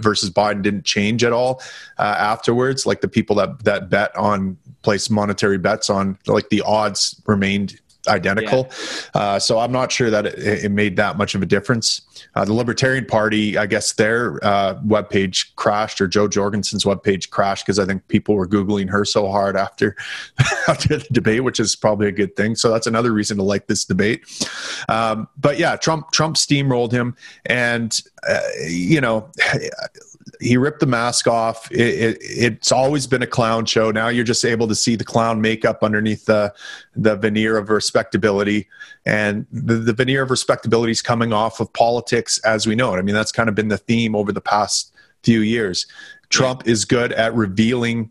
versus 0.02 0.30
Biden 0.30 0.62
didn't 0.62 0.84
change 0.84 1.24
at 1.24 1.32
all 1.32 1.60
uh, 1.98 2.02
afterwards. 2.18 2.86
Like 2.86 3.00
the 3.00 3.08
people 3.08 3.36
that 3.36 3.64
that 3.64 3.90
bet 3.90 4.16
on 4.16 4.56
place 4.82 5.10
monetary 5.10 5.58
bets 5.58 5.90
on, 5.90 6.18
like 6.26 6.48
the 6.50 6.62
odds 6.62 7.20
remained 7.26 7.80
identical. 8.08 8.69
Yeah. 9.14 9.20
Uh, 9.20 9.38
so 9.38 9.58
I'm 9.58 9.73
not 9.73 9.93
sure 9.93 10.11
that 10.11 10.26
it, 10.26 10.64
it, 10.64 10.70
made 10.70 10.97
that 10.97 11.17
much 11.17 11.35
of 11.35 11.43
a 11.43 11.47
difference. 11.47 12.03
Uh, 12.35 12.44
the 12.44 12.53
Libertarian 12.53 13.06
Party, 13.06 13.56
I 13.56 13.67
guess 13.67 13.93
their 13.93 14.44
uh, 14.44 14.75
webpage 14.87 15.55
crashed, 15.56 16.00
or 16.00 16.08
Jo 16.08 16.29
Jorgensen's 16.29 16.85
webpage 16.85 17.31
crashed 17.31 17.64
because 17.64 17.79
I 17.79 17.87
think 17.87 18.06
people 18.08 18.35
were 18.35 18.47
googling 18.47 18.91
her 18.91 19.05
so 19.05 19.29
hard 19.29 19.56
after 19.56 19.97
after 20.69 20.99
the 20.99 21.06
debate, 21.12 21.44
which 21.44 21.61
is 21.61 21.75
probably 21.76 22.08
a 22.08 22.12
good 22.12 22.37
thing. 22.37 22.55
So 22.56 22.70
that's 22.70 22.87
another 22.87 23.12
reason 23.12 23.37
to 23.38 23.43
like 23.43 23.67
this 23.67 23.85
debate. 23.85 24.25
Um, 24.88 25.29
but 25.38 25.58
yeah, 25.58 25.76
Trump 25.76 26.11
Trump 26.12 26.37
steamrolled 26.37 26.93
him, 26.93 27.17
and 27.47 27.99
uh, 28.29 28.41
you 28.69 29.00
know 29.00 29.31
he 30.40 30.56
ripped 30.56 30.80
the 30.80 30.86
mask 30.86 31.26
off. 31.26 31.70
It, 31.70 31.80
it, 31.80 32.18
it's 32.20 32.72
always 32.72 33.06
been 33.06 33.22
a 33.22 33.26
clown 33.26 33.66
show. 33.66 33.90
Now 33.90 34.08
you're 34.08 34.24
just 34.24 34.44
able 34.44 34.68
to 34.68 34.74
see 34.74 34.96
the 34.96 35.04
clown 35.04 35.40
makeup 35.40 35.82
underneath 35.82 36.26
the 36.26 36.54
the 36.94 37.16
veneer 37.16 37.56
of 37.56 37.70
respectability, 37.70 38.68
and 39.04 39.46
the, 39.52 39.74
the 39.74 39.92
veneer 39.92 40.22
of 40.22 40.30
respectability 40.30 40.92
is 40.92 41.02
coming 41.02 41.32
off 41.32 41.60
of 41.60 41.72
politics 41.72 42.38
as 42.44 42.66
we 42.66 42.74
know 42.74 42.94
it. 42.94 42.98
I 42.98 43.02
mean, 43.02 43.14
that's 43.14 43.32
kind 43.32 43.48
of 43.48 43.54
been 43.54 43.68
the 43.68 43.78
theme 43.78 44.14
over 44.14 44.32
the 44.32 44.40
past 44.40 44.92
few 45.22 45.40
years. 45.40 45.86
Trump 46.28 46.66
is 46.66 46.84
good 46.84 47.12
at 47.12 47.34
revealing 47.34 48.10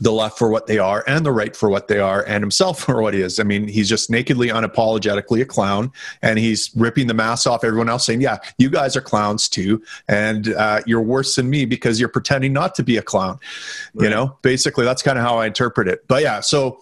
the 0.00 0.12
left 0.12 0.38
for 0.38 0.48
what 0.48 0.66
they 0.66 0.78
are 0.78 1.04
and 1.06 1.24
the 1.24 1.32
right 1.32 1.54
for 1.54 1.68
what 1.68 1.88
they 1.88 1.98
are 1.98 2.24
and 2.26 2.42
himself 2.42 2.80
for 2.84 3.02
what 3.02 3.14
he 3.14 3.20
is. 3.20 3.38
I 3.40 3.42
mean, 3.42 3.68
he's 3.68 3.88
just 3.88 4.10
nakedly, 4.10 4.48
unapologetically 4.48 5.40
a 5.42 5.44
clown 5.44 5.92
and 6.22 6.38
he's 6.38 6.70
ripping 6.76 7.06
the 7.06 7.14
mask 7.14 7.46
off 7.46 7.64
everyone 7.64 7.88
else 7.88 8.06
saying, 8.06 8.20
yeah, 8.20 8.38
you 8.58 8.70
guys 8.70 8.96
are 8.96 9.00
clowns 9.00 9.48
too. 9.48 9.82
And 10.08 10.52
uh, 10.54 10.80
you're 10.86 11.02
worse 11.02 11.36
than 11.36 11.50
me 11.50 11.64
because 11.64 11.98
you're 12.00 12.08
pretending 12.08 12.52
not 12.52 12.74
to 12.76 12.82
be 12.82 12.96
a 12.96 13.02
clown. 13.02 13.38
Right. 13.94 14.04
You 14.04 14.10
know, 14.10 14.38
basically 14.42 14.84
that's 14.84 15.02
kind 15.02 15.18
of 15.18 15.24
how 15.24 15.38
I 15.38 15.46
interpret 15.46 15.88
it. 15.88 16.06
But 16.08 16.22
yeah, 16.22 16.40
so 16.40 16.80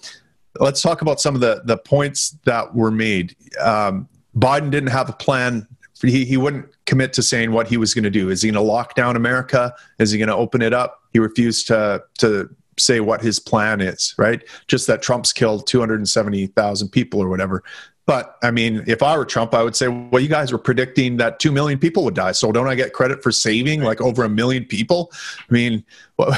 let's 0.60 0.82
talk 0.82 1.02
about 1.02 1.20
some 1.20 1.34
of 1.34 1.40
the, 1.40 1.62
the 1.64 1.76
points 1.76 2.36
that 2.44 2.74
were 2.74 2.90
made. 2.90 3.36
Um, 3.60 4.08
Biden 4.36 4.70
didn't 4.70 4.90
have 4.90 5.08
a 5.08 5.14
plan. 5.14 5.66
He, 6.02 6.24
he 6.24 6.36
wouldn't 6.36 6.66
commit 6.84 7.12
to 7.14 7.22
saying 7.22 7.52
what 7.52 7.66
he 7.66 7.76
was 7.76 7.94
going 7.94 8.04
to 8.04 8.10
do. 8.10 8.28
Is 8.28 8.42
he 8.42 8.50
going 8.50 8.62
to 8.62 8.72
lock 8.72 8.94
down 8.94 9.16
America? 9.16 9.74
Is 9.98 10.10
he 10.10 10.18
going 10.18 10.28
to 10.28 10.36
open 10.36 10.60
it 10.60 10.74
up? 10.74 11.00
He 11.12 11.18
refused 11.18 11.68
to, 11.68 12.02
to 12.18 12.54
say 12.78 13.00
what 13.00 13.22
his 13.22 13.38
plan 13.38 13.80
is, 13.80 14.14
right? 14.18 14.42
Just 14.68 14.86
that 14.86 15.02
Trump's 15.02 15.32
killed 15.32 15.66
270,000 15.66 16.88
people 16.88 17.20
or 17.22 17.28
whatever. 17.28 17.62
But 18.06 18.36
I 18.42 18.52
mean, 18.52 18.84
if 18.86 19.02
I 19.02 19.18
were 19.18 19.24
Trump, 19.24 19.52
I 19.52 19.62
would 19.64 19.74
say, 19.74 19.88
well, 19.88 20.22
you 20.22 20.28
guys 20.28 20.52
were 20.52 20.58
predicting 20.58 21.16
that 21.16 21.40
2 21.40 21.50
million 21.50 21.78
people 21.78 22.04
would 22.04 22.14
die. 22.14 22.32
So 22.32 22.52
don't 22.52 22.68
I 22.68 22.76
get 22.76 22.92
credit 22.92 23.22
for 23.22 23.32
saving 23.32 23.82
like 23.82 24.00
over 24.00 24.24
a 24.24 24.28
million 24.28 24.64
people? 24.64 25.10
I 25.38 25.52
mean, 25.52 25.84
well, 26.16 26.36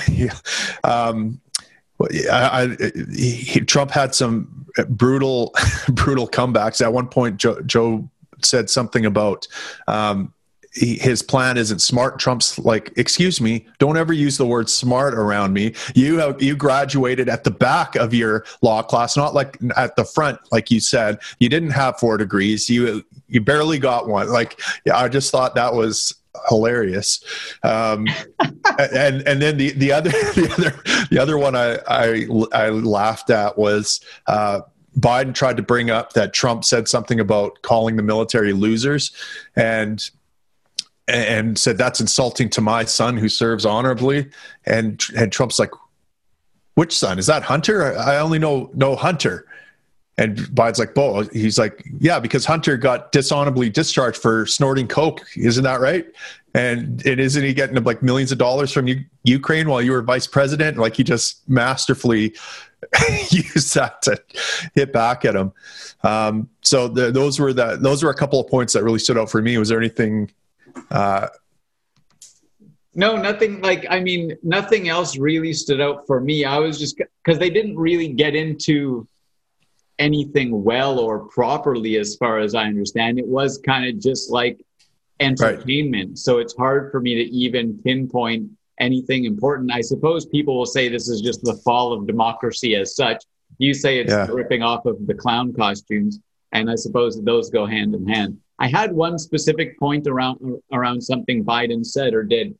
um, 0.84 1.40
I, 2.00 2.76
I, 2.80 2.90
he, 3.12 3.60
Trump 3.60 3.90
had 3.90 4.14
some 4.14 4.66
brutal, 4.88 5.54
brutal 5.88 6.26
comebacks. 6.26 6.80
At 6.80 6.92
one 6.92 7.08
point, 7.08 7.36
Joe, 7.36 7.60
Joe 7.62 8.08
said 8.42 8.70
something 8.70 9.04
about 9.04 9.46
um, 9.88 10.32
he, 10.78 10.98
his 10.98 11.22
plan 11.22 11.56
isn't 11.56 11.80
smart. 11.80 12.18
Trump's 12.18 12.58
like, 12.58 12.92
excuse 12.96 13.40
me, 13.40 13.66
don't 13.78 13.96
ever 13.96 14.12
use 14.12 14.38
the 14.38 14.46
word 14.46 14.70
smart 14.70 15.14
around 15.14 15.52
me. 15.52 15.74
You 15.94 16.18
have 16.18 16.42
you 16.42 16.56
graduated 16.56 17.28
at 17.28 17.44
the 17.44 17.50
back 17.50 17.96
of 17.96 18.14
your 18.14 18.44
law 18.62 18.82
class, 18.82 19.16
not 19.16 19.34
like 19.34 19.58
at 19.76 19.96
the 19.96 20.04
front, 20.04 20.38
like 20.52 20.70
you 20.70 20.80
said. 20.80 21.18
You 21.38 21.48
didn't 21.48 21.70
have 21.70 21.98
four 21.98 22.16
degrees. 22.16 22.68
You 22.68 23.04
you 23.28 23.40
barely 23.40 23.78
got 23.78 24.08
one. 24.08 24.30
Like, 24.30 24.60
I 24.92 25.08
just 25.08 25.30
thought 25.30 25.54
that 25.54 25.74
was 25.74 26.14
hilarious. 26.48 27.22
Um, 27.62 28.06
and 28.78 29.26
and 29.26 29.42
then 29.42 29.56
the 29.56 29.70
the 29.72 29.92
other 29.92 30.10
the 30.10 30.54
other 30.56 31.06
the 31.10 31.18
other 31.18 31.38
one 31.38 31.56
I 31.56 31.78
I, 31.88 32.26
I 32.52 32.68
laughed 32.70 33.30
at 33.30 33.58
was. 33.58 34.00
Uh, 34.26 34.60
Biden 34.98 35.32
tried 35.32 35.56
to 35.58 35.62
bring 35.62 35.90
up 35.90 36.14
that 36.14 36.32
Trump 36.32 36.64
said 36.64 36.88
something 36.88 37.20
about 37.20 37.62
calling 37.62 37.94
the 37.94 38.02
military 38.02 38.52
losers, 38.52 39.12
and 39.54 40.10
and 41.08 41.58
said 41.58 41.78
that's 41.78 42.00
insulting 42.00 42.50
to 42.50 42.60
my 42.60 42.84
son 42.84 43.16
who 43.16 43.28
serves 43.28 43.64
honorably. 43.64 44.28
And 44.66 45.02
and 45.16 45.32
Trump's 45.32 45.58
like, 45.58 45.70
which 46.74 46.96
son 46.96 47.18
is 47.18 47.26
that? 47.26 47.42
Hunter? 47.42 47.98
I 47.98 48.18
only 48.18 48.38
know 48.38 48.70
know 48.74 48.94
Hunter. 48.94 49.46
And 50.18 50.36
Biden's 50.36 50.80
like, 50.80 50.94
Beau, 50.94 51.22
he's 51.32 51.60
like, 51.60 51.86
yeah, 52.00 52.18
because 52.18 52.44
Hunter 52.44 52.76
got 52.76 53.12
dishonorably 53.12 53.70
discharged 53.70 54.20
for 54.20 54.46
snorting 54.46 54.88
coke, 54.88 55.24
isn't 55.36 55.62
that 55.62 55.80
right? 55.80 56.06
And 56.54 57.04
and 57.06 57.20
isn't 57.20 57.42
he 57.42 57.54
getting 57.54 57.80
like 57.84 58.02
millions 58.02 58.32
of 58.32 58.38
dollars 58.38 58.72
from 58.72 58.88
U- 58.88 59.04
Ukraine 59.22 59.68
while 59.68 59.80
you 59.80 59.92
were 59.92 60.02
vice 60.02 60.26
president? 60.26 60.76
Like 60.76 60.96
he 60.96 61.04
just 61.04 61.48
masterfully 61.48 62.34
used 63.30 63.74
that 63.74 64.02
to 64.02 64.20
hit 64.74 64.92
back 64.92 65.24
at 65.24 65.36
him. 65.36 65.52
Um, 66.02 66.48
so 66.62 66.88
the, 66.88 67.10
those 67.10 67.38
were 67.38 67.52
the 67.52 67.76
those 67.80 68.02
were 68.02 68.10
a 68.10 68.14
couple 68.14 68.40
of 68.40 68.48
points 68.48 68.72
that 68.72 68.82
really 68.82 68.98
stood 68.98 69.18
out 69.18 69.30
for 69.30 69.40
me. 69.40 69.56
Was 69.56 69.68
there 69.68 69.78
anything? 69.78 70.30
Uh, 70.90 71.28
no, 72.94 73.16
nothing 73.16 73.60
like 73.60 73.86
I 73.88 74.00
mean, 74.00 74.36
nothing 74.42 74.88
else 74.88 75.16
really 75.16 75.52
stood 75.52 75.80
out 75.80 76.06
for 76.06 76.20
me. 76.20 76.44
I 76.44 76.58
was 76.58 76.78
just 76.78 77.00
because 77.24 77.38
they 77.38 77.50
didn't 77.50 77.76
really 77.76 78.08
get 78.08 78.34
into 78.34 79.06
anything 79.98 80.64
well 80.64 80.98
or 80.98 81.20
properly, 81.28 81.96
as 81.96 82.16
far 82.16 82.38
as 82.38 82.54
I 82.54 82.64
understand. 82.64 83.18
It 83.18 83.26
was 83.26 83.58
kind 83.58 83.86
of 83.88 84.00
just 84.00 84.30
like 84.30 84.64
entertainment. 85.20 86.10
Right. 86.10 86.18
So 86.18 86.38
it's 86.38 86.56
hard 86.56 86.90
for 86.90 87.00
me 87.00 87.14
to 87.16 87.30
even 87.30 87.78
pinpoint 87.84 88.50
anything 88.80 89.24
important. 89.24 89.72
I 89.72 89.80
suppose 89.80 90.26
people 90.26 90.56
will 90.56 90.66
say 90.66 90.88
this 90.88 91.08
is 91.08 91.20
just 91.20 91.42
the 91.42 91.54
fall 91.64 91.92
of 91.92 92.06
democracy 92.06 92.76
as 92.76 92.94
such. 92.94 93.24
You 93.58 93.74
say 93.74 93.98
it's 93.98 94.12
yeah. 94.12 94.26
ripping 94.30 94.62
off 94.62 94.86
of 94.86 95.06
the 95.06 95.14
clown 95.14 95.52
costumes, 95.52 96.20
and 96.52 96.70
I 96.70 96.76
suppose 96.76 97.20
those 97.22 97.50
go 97.50 97.66
hand 97.66 97.94
in 97.94 98.06
hand. 98.06 98.38
I 98.58 98.68
had 98.68 98.92
one 98.92 99.18
specific 99.18 99.78
point 99.78 100.06
around 100.06 100.60
around 100.72 101.00
something 101.00 101.44
Biden 101.44 101.84
said 101.84 102.14
or 102.14 102.22
did, 102.22 102.56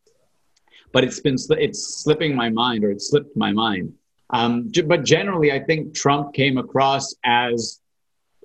but 0.92 1.04
it's 1.04 1.20
been 1.20 1.36
it's 1.50 2.02
slipping 2.02 2.34
my 2.34 2.48
mind 2.50 2.84
or 2.84 2.90
it 2.90 3.02
slipped 3.02 3.36
my 3.36 3.52
mind. 3.52 3.92
Um, 4.30 4.70
but 4.86 5.04
generally, 5.04 5.52
I 5.52 5.60
think 5.60 5.94
Trump 5.94 6.34
came 6.34 6.58
across 6.58 7.14
as 7.24 7.80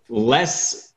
less 0.09 0.93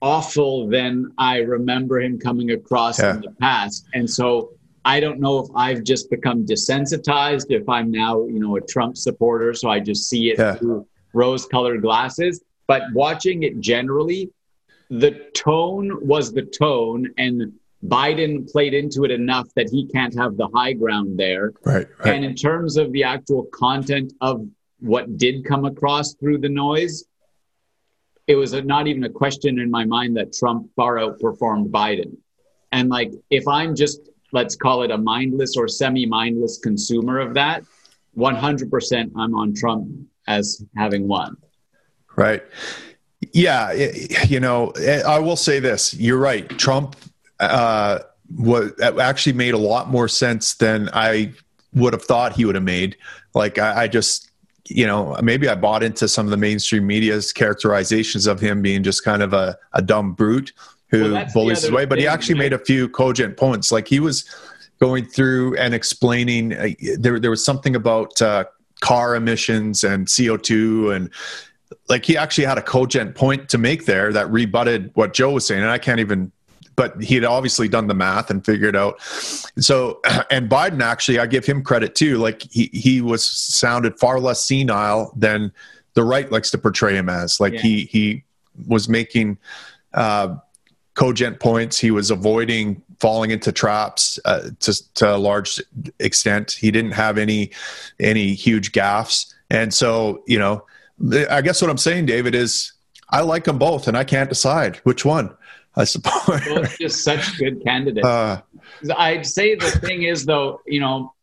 awful 0.00 0.68
than 0.68 1.12
I 1.18 1.38
remember 1.38 2.00
him 2.00 2.18
coming 2.18 2.52
across 2.52 2.98
yeah. 2.98 3.16
in 3.16 3.20
the 3.20 3.30
past. 3.40 3.86
And 3.92 4.08
so 4.08 4.52
I 4.84 5.00
don't 5.00 5.20
know 5.20 5.40
if 5.40 5.48
I've 5.54 5.84
just 5.84 6.08
become 6.08 6.46
desensitized, 6.46 7.46
if 7.50 7.68
I'm 7.68 7.90
now, 7.90 8.26
you 8.26 8.40
know, 8.40 8.56
a 8.56 8.60
Trump 8.60 8.96
supporter, 8.96 9.52
so 9.52 9.68
I 9.68 9.80
just 9.80 10.08
see 10.08 10.30
it 10.30 10.38
yeah. 10.38 10.54
through 10.54 10.86
rose-colored 11.12 11.82
glasses. 11.82 12.42
But 12.66 12.82
watching 12.94 13.42
it 13.42 13.60
generally, 13.60 14.30
the 14.90 15.12
tone 15.34 16.04
was 16.06 16.32
the 16.32 16.42
tone, 16.42 17.08
and 17.16 17.52
Biden 17.86 18.50
played 18.50 18.74
into 18.74 19.04
it 19.04 19.10
enough 19.10 19.48
that 19.54 19.70
he 19.70 19.86
can't 19.86 20.14
have 20.18 20.36
the 20.36 20.48
high 20.48 20.72
ground 20.72 21.18
there. 21.18 21.52
Right, 21.64 21.86
right. 21.98 22.14
And 22.14 22.24
in 22.24 22.34
terms 22.34 22.76
of 22.76 22.92
the 22.92 23.04
actual 23.04 23.44
content 23.44 24.12
of 24.20 24.46
what 24.80 25.16
did 25.16 25.44
come 25.44 25.64
across 25.64 26.14
through 26.14 26.38
the 26.38 26.48
noise, 26.48 27.04
it 28.26 28.34
was 28.34 28.52
a, 28.52 28.62
not 28.62 28.86
even 28.86 29.04
a 29.04 29.08
question 29.08 29.58
in 29.58 29.70
my 29.70 29.84
mind 29.84 30.16
that 30.16 30.32
Trump 30.32 30.70
far 30.76 30.96
outperformed 30.96 31.70
Biden. 31.70 32.16
And 32.72 32.88
like, 32.88 33.12
if 33.30 33.46
I'm 33.48 33.74
just, 33.74 34.00
let's 34.32 34.56
call 34.56 34.82
it 34.82 34.90
a 34.90 34.98
mindless 34.98 35.56
or 35.56 35.68
semi 35.68 36.06
mindless 36.06 36.58
consumer 36.58 37.18
of 37.18 37.34
that, 37.34 37.64
100% 38.16 39.10
I'm 39.16 39.34
on 39.34 39.54
Trump 39.54 39.88
as 40.26 40.64
having 40.76 41.08
won. 41.08 41.36
Right. 42.16 42.42
Yeah. 43.32 43.72
You 44.26 44.40
know, 44.40 44.72
I 45.06 45.18
will 45.18 45.36
say 45.36 45.60
this 45.60 45.94
you're 45.94 46.18
right. 46.18 46.48
Trump 46.58 46.96
uh, 47.38 48.00
what 48.36 48.80
actually 48.82 49.32
made 49.32 49.54
a 49.54 49.58
lot 49.58 49.88
more 49.88 50.08
sense 50.08 50.54
than 50.54 50.88
I 50.92 51.32
would 51.74 51.92
have 51.92 52.02
thought 52.02 52.32
he 52.34 52.44
would 52.44 52.54
have 52.54 52.64
made. 52.64 52.96
Like 53.34 53.58
I, 53.58 53.82
I 53.82 53.88
just, 53.88 54.30
you 54.68 54.86
know, 54.86 55.16
maybe 55.22 55.48
I 55.48 55.54
bought 55.54 55.82
into 55.82 56.08
some 56.08 56.26
of 56.26 56.30
the 56.30 56.36
mainstream 56.36 56.86
media's 56.86 57.32
characterizations 57.32 58.26
of 58.26 58.40
him 58.40 58.62
being 58.62 58.82
just 58.82 59.04
kind 59.04 59.22
of 59.22 59.32
a, 59.32 59.56
a 59.72 59.82
dumb 59.82 60.12
brute 60.12 60.52
who 60.90 61.12
well, 61.12 61.26
bullies 61.32 61.62
his 61.62 61.72
way. 61.72 61.86
But 61.86 61.98
he 61.98 62.06
actually 62.06 62.38
made 62.38 62.52
a 62.52 62.58
few 62.58 62.88
cogent 62.88 63.36
points. 63.36 63.72
Like 63.72 63.88
he 63.88 64.00
was 64.00 64.24
going 64.80 65.06
through 65.06 65.56
and 65.56 65.74
explaining. 65.74 66.52
Uh, 66.52 66.70
there, 66.98 67.18
there 67.18 67.30
was 67.30 67.44
something 67.44 67.74
about 67.74 68.20
uh, 68.20 68.44
car 68.80 69.14
emissions 69.14 69.84
and 69.84 70.08
CO 70.08 70.36
two 70.36 70.90
and 70.90 71.10
like 71.88 72.04
he 72.04 72.16
actually 72.16 72.44
had 72.44 72.58
a 72.58 72.62
cogent 72.62 73.14
point 73.14 73.48
to 73.50 73.58
make 73.58 73.86
there 73.86 74.12
that 74.12 74.30
rebutted 74.30 74.90
what 74.94 75.12
Joe 75.12 75.32
was 75.32 75.46
saying, 75.46 75.62
and 75.62 75.70
I 75.70 75.78
can't 75.78 76.00
even 76.00 76.32
but 76.80 76.98
he 77.02 77.14
had 77.14 77.24
obviously 77.24 77.68
done 77.68 77.88
the 77.88 77.94
math 77.94 78.30
and 78.30 78.42
figured 78.42 78.74
out. 78.74 79.02
So, 79.02 80.00
and 80.30 80.48
Biden 80.48 80.80
actually, 80.80 81.18
I 81.18 81.26
give 81.26 81.44
him 81.44 81.62
credit 81.62 81.94
too. 81.94 82.16
Like 82.16 82.42
he 82.50 82.70
he 82.72 83.02
was 83.02 83.22
sounded 83.22 83.98
far 83.98 84.18
less 84.18 84.44
senile 84.44 85.12
than 85.14 85.52
the 85.92 86.04
right 86.04 86.32
likes 86.32 86.50
to 86.52 86.58
portray 86.58 86.96
him 86.96 87.10
as. 87.10 87.38
Like 87.38 87.52
yeah. 87.52 87.60
he 87.60 87.84
he 87.84 88.24
was 88.66 88.88
making 88.88 89.36
uh, 89.92 90.36
cogent 90.94 91.38
points. 91.38 91.78
He 91.78 91.90
was 91.90 92.10
avoiding 92.10 92.82
falling 92.98 93.30
into 93.30 93.52
traps 93.52 94.18
uh, 94.24 94.50
to 94.60 94.94
to 94.94 95.14
a 95.14 95.18
large 95.18 95.60
extent. 95.98 96.52
He 96.52 96.70
didn't 96.70 96.92
have 96.92 97.18
any 97.18 97.50
any 97.98 98.32
huge 98.32 98.72
gaffes, 98.72 99.34
and 99.50 99.74
so 99.74 100.22
you 100.26 100.38
know, 100.38 100.64
I 101.30 101.40
guess 101.40 101.62
what 101.62 101.70
I'm 101.70 101.78
saying, 101.78 102.06
David, 102.06 102.34
is 102.34 102.72
I 103.08 103.22
like 103.22 103.44
them 103.44 103.58
both, 103.58 103.88
and 103.88 103.96
I 103.96 104.04
can't 104.04 104.28
decide 104.28 104.76
which 104.78 105.04
one. 105.04 105.34
I 105.76 105.84
suppose. 105.84 106.44
Both 106.46 106.78
just 106.78 107.04
such 107.04 107.38
good 107.38 107.62
candidates. 107.64 108.06
Uh, 108.06 108.40
I'd 108.96 109.24
say 109.26 109.54
the 109.54 109.70
thing 109.70 110.02
is, 110.02 110.26
though, 110.26 110.60
you 110.66 110.80
know, 110.80 111.14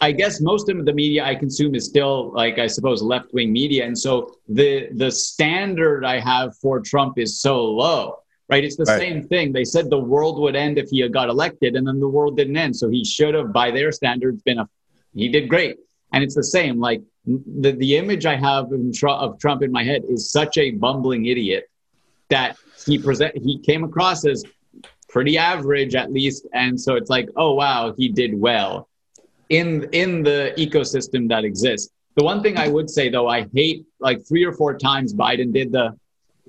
I 0.00 0.12
guess 0.12 0.40
most 0.40 0.68
of 0.68 0.84
the 0.84 0.92
media 0.92 1.24
I 1.24 1.34
consume 1.34 1.74
is 1.74 1.86
still 1.86 2.32
like 2.32 2.58
I 2.58 2.66
suppose 2.66 3.02
left 3.02 3.32
wing 3.32 3.52
media, 3.52 3.86
and 3.86 3.96
so 3.96 4.36
the 4.48 4.88
the 4.92 5.10
standard 5.10 6.04
I 6.04 6.18
have 6.20 6.56
for 6.58 6.80
Trump 6.80 7.18
is 7.18 7.40
so 7.40 7.64
low. 7.64 8.18
Right, 8.46 8.62
it's 8.62 8.76
the 8.76 8.84
right. 8.84 8.98
same 8.98 9.26
thing. 9.26 9.52
They 9.52 9.64
said 9.64 9.88
the 9.88 9.98
world 9.98 10.38
would 10.40 10.54
end 10.54 10.76
if 10.76 10.90
he 10.90 11.08
got 11.08 11.30
elected, 11.30 11.76
and 11.76 11.86
then 11.86 11.98
the 11.98 12.08
world 12.08 12.36
didn't 12.36 12.58
end. 12.58 12.76
So 12.76 12.90
he 12.90 13.02
should 13.02 13.34
have, 13.34 13.54
by 13.54 13.70
their 13.70 13.90
standards, 13.90 14.42
been 14.42 14.58
a. 14.58 14.68
He 15.14 15.28
did 15.28 15.48
great, 15.48 15.78
and 16.12 16.22
it's 16.22 16.34
the 16.34 16.44
same. 16.44 16.78
Like 16.78 17.00
the 17.26 17.72
the 17.72 17.96
image 17.96 18.26
I 18.26 18.36
have 18.36 18.70
of 18.72 19.38
Trump 19.38 19.62
in 19.62 19.72
my 19.72 19.84
head 19.84 20.02
is 20.08 20.30
such 20.30 20.58
a 20.58 20.72
bumbling 20.72 21.26
idiot 21.26 21.64
that 22.28 22.56
he 22.86 22.98
present 22.98 23.36
he 23.36 23.58
came 23.58 23.84
across 23.84 24.26
as 24.26 24.44
pretty 25.08 25.38
average 25.38 25.94
at 25.94 26.12
least. 26.12 26.46
And 26.52 26.78
so 26.80 26.96
it's 26.96 27.10
like 27.10 27.28
oh 27.36 27.54
wow 27.54 27.94
he 27.96 28.08
did 28.08 28.38
well 28.38 28.88
in 29.48 29.88
in 29.92 30.22
the 30.22 30.52
ecosystem 30.58 31.28
that 31.28 31.44
exists. 31.44 31.90
The 32.16 32.24
one 32.24 32.42
thing 32.42 32.58
i 32.58 32.68
would 32.68 32.88
say 32.88 33.08
though 33.08 33.28
i 33.28 33.48
hate 33.54 33.84
like 33.98 34.24
three 34.24 34.44
or 34.44 34.52
four 34.52 34.78
times 34.78 35.12
biden 35.12 35.52
did 35.52 35.72
the 35.72 35.98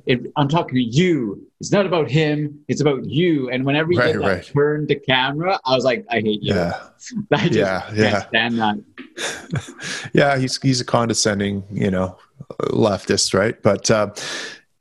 it, 0.06 0.32
i'm 0.36 0.48
talking 0.48 0.76
to 0.76 0.82
you 0.82 1.42
it's 1.60 1.72
not 1.72 1.86
about 1.86 2.10
him 2.10 2.60
it's 2.68 2.82
about 2.82 3.06
you 3.06 3.50
and 3.50 3.66
whenever 3.66 3.92
he 3.92 3.98
right, 3.98 4.14
did 4.14 4.22
that 4.22 4.28
right. 4.28 4.46
turn 4.46 4.88
to 4.88 4.96
camera 4.96 5.60
i 5.66 5.74
was 5.74 5.84
like 5.84 6.06
i 6.10 6.16
hate 6.16 6.42
you 6.42 6.54
yeah 6.54 6.80
I 7.32 7.38
just 7.48 7.54
yeah 7.54 7.82
can't 7.82 7.98
yeah 7.98 8.28
stand 8.28 8.60
that 8.60 10.10
yeah 10.14 10.38
he's 10.38 10.62
he's 10.62 10.82
a 10.82 10.86
condescending 10.86 11.64
you 11.72 11.90
know 11.90 12.18
leftist 12.62 13.34
right 13.34 13.62
but 13.62 13.90
uh 13.90 14.12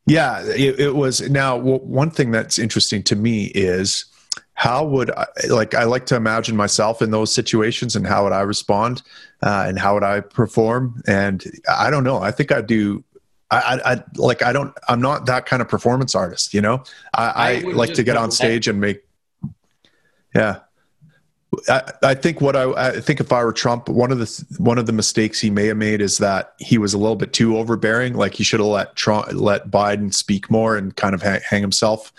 yeah, 0.07 0.43
it, 0.45 0.79
it 0.79 0.95
was. 0.95 1.29
Now, 1.31 1.57
one 1.57 2.11
thing 2.11 2.31
that's 2.31 2.59
interesting 2.59 3.03
to 3.05 3.17
me 3.17 3.45
is 3.55 4.05
how 4.53 4.85
would 4.85 5.11
I, 5.11 5.27
like 5.49 5.75
I 5.75 5.85
like 5.85 6.07
to 6.07 6.17
imagine 6.17 6.57
myself 6.57 7.01
in 7.01 7.11
those 7.11 7.33
situations 7.33 7.97
and 7.97 8.07
how 8.07 8.25
would 8.25 8.33
I 8.33 8.43
respond 8.43 9.03
uh, 9.43 9.65
and 9.67 9.79
how 9.79 9.95
would 9.95 10.03
I 10.03 10.21
perform? 10.21 11.03
And 11.07 11.43
I 11.69 11.91
don't 11.91 12.05
know. 12.05 12.19
I 12.19 12.31
think 12.31 12.53
I 12.53 12.61
do. 12.61 13.03
I, 13.55 13.75
I, 13.75 13.93
I 13.93 14.05
like 14.17 14.43
I 14.43 14.53
don't. 14.53 14.77
I'm 14.89 15.01
not 15.01 15.27
that 15.27 15.47
kind 15.47 15.63
of 15.63 15.69
performance 15.69 16.15
artist. 16.15 16.55
You 16.55 16.61
know. 16.61 16.85
I, 17.13 17.25
I, 17.27 17.59
like 17.61 17.95
to 17.95 18.03
get 18.03 18.17
on 18.17 18.31
stage 18.31 18.69
and 18.69 18.81
make. 18.81 19.05
Yeah. 20.35 20.61
I, 21.69 21.93
I, 22.03 22.15
think 22.15 22.41
what 22.41 22.57
I, 22.57 22.65
I, 22.73 23.01
think 23.01 23.21
if 23.21 23.33
I 23.33 23.45
were 23.45 23.53
Trump, 23.53 23.89
one 23.89 24.11
of 24.11 24.19
the 24.19 24.45
one 24.59 24.79
of 24.79 24.87
the 24.87 24.93
mistakes 24.93 25.41
he 25.41 25.51
may 25.51 25.67
have 25.67 25.77
made 25.77 26.01
is 26.01 26.19
that 26.19 26.55
he 26.59 26.79
was 26.79 26.95
a 26.95 26.99
little 26.99 27.17
bit 27.17 27.33
too 27.33 27.57
overbearing. 27.57 28.15
Like 28.15 28.35
he 28.35 28.43
should 28.43 28.59
have 28.59 28.69
let 28.69 28.97
Trump, 28.97 29.29
let 29.33 29.71
Biden 29.71 30.13
speak 30.13 30.51
more 30.51 30.77
and 30.77 30.97
kind 30.97 31.15
of 31.15 31.23
hang, 31.23 31.41
hang 31.49 31.61
himself 31.61 32.13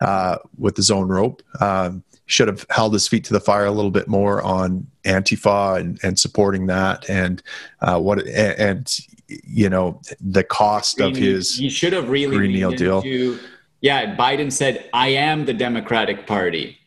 uh, 0.00 0.38
with 0.58 0.76
his 0.76 0.90
own 0.90 1.08
rope. 1.08 1.42
Um, 1.60 2.02
should 2.30 2.48
have 2.48 2.64
held 2.70 2.92
his 2.92 3.08
feet 3.08 3.24
to 3.24 3.32
the 3.32 3.40
fire 3.40 3.64
a 3.64 3.70
little 3.70 3.90
bit 3.90 4.06
more 4.08 4.40
on 4.42 4.86
Antifa 5.04 5.80
and, 5.80 5.98
and 6.02 6.18
supporting 6.18 6.66
that 6.66 7.08
and 7.08 7.42
uh, 7.80 7.98
what 7.98 8.20
and, 8.20 8.58
and, 8.58 8.98
you 9.44 9.68
know 9.68 10.00
the 10.20 10.42
cost 10.42 10.96
Green, 10.96 11.10
of 11.10 11.16
his. 11.16 11.54
He 11.54 11.70
should 11.70 11.92
have 11.92 12.08
really 12.08 12.36
Green 12.36 12.52
Deal 12.52 12.72
deal. 12.72 13.38
Yeah, 13.80 14.16
Biden 14.16 14.52
said, 14.52 14.88
"I 14.92 15.08
am 15.08 15.44
the 15.44 15.54
Democratic 15.54 16.26
Party." 16.26 16.78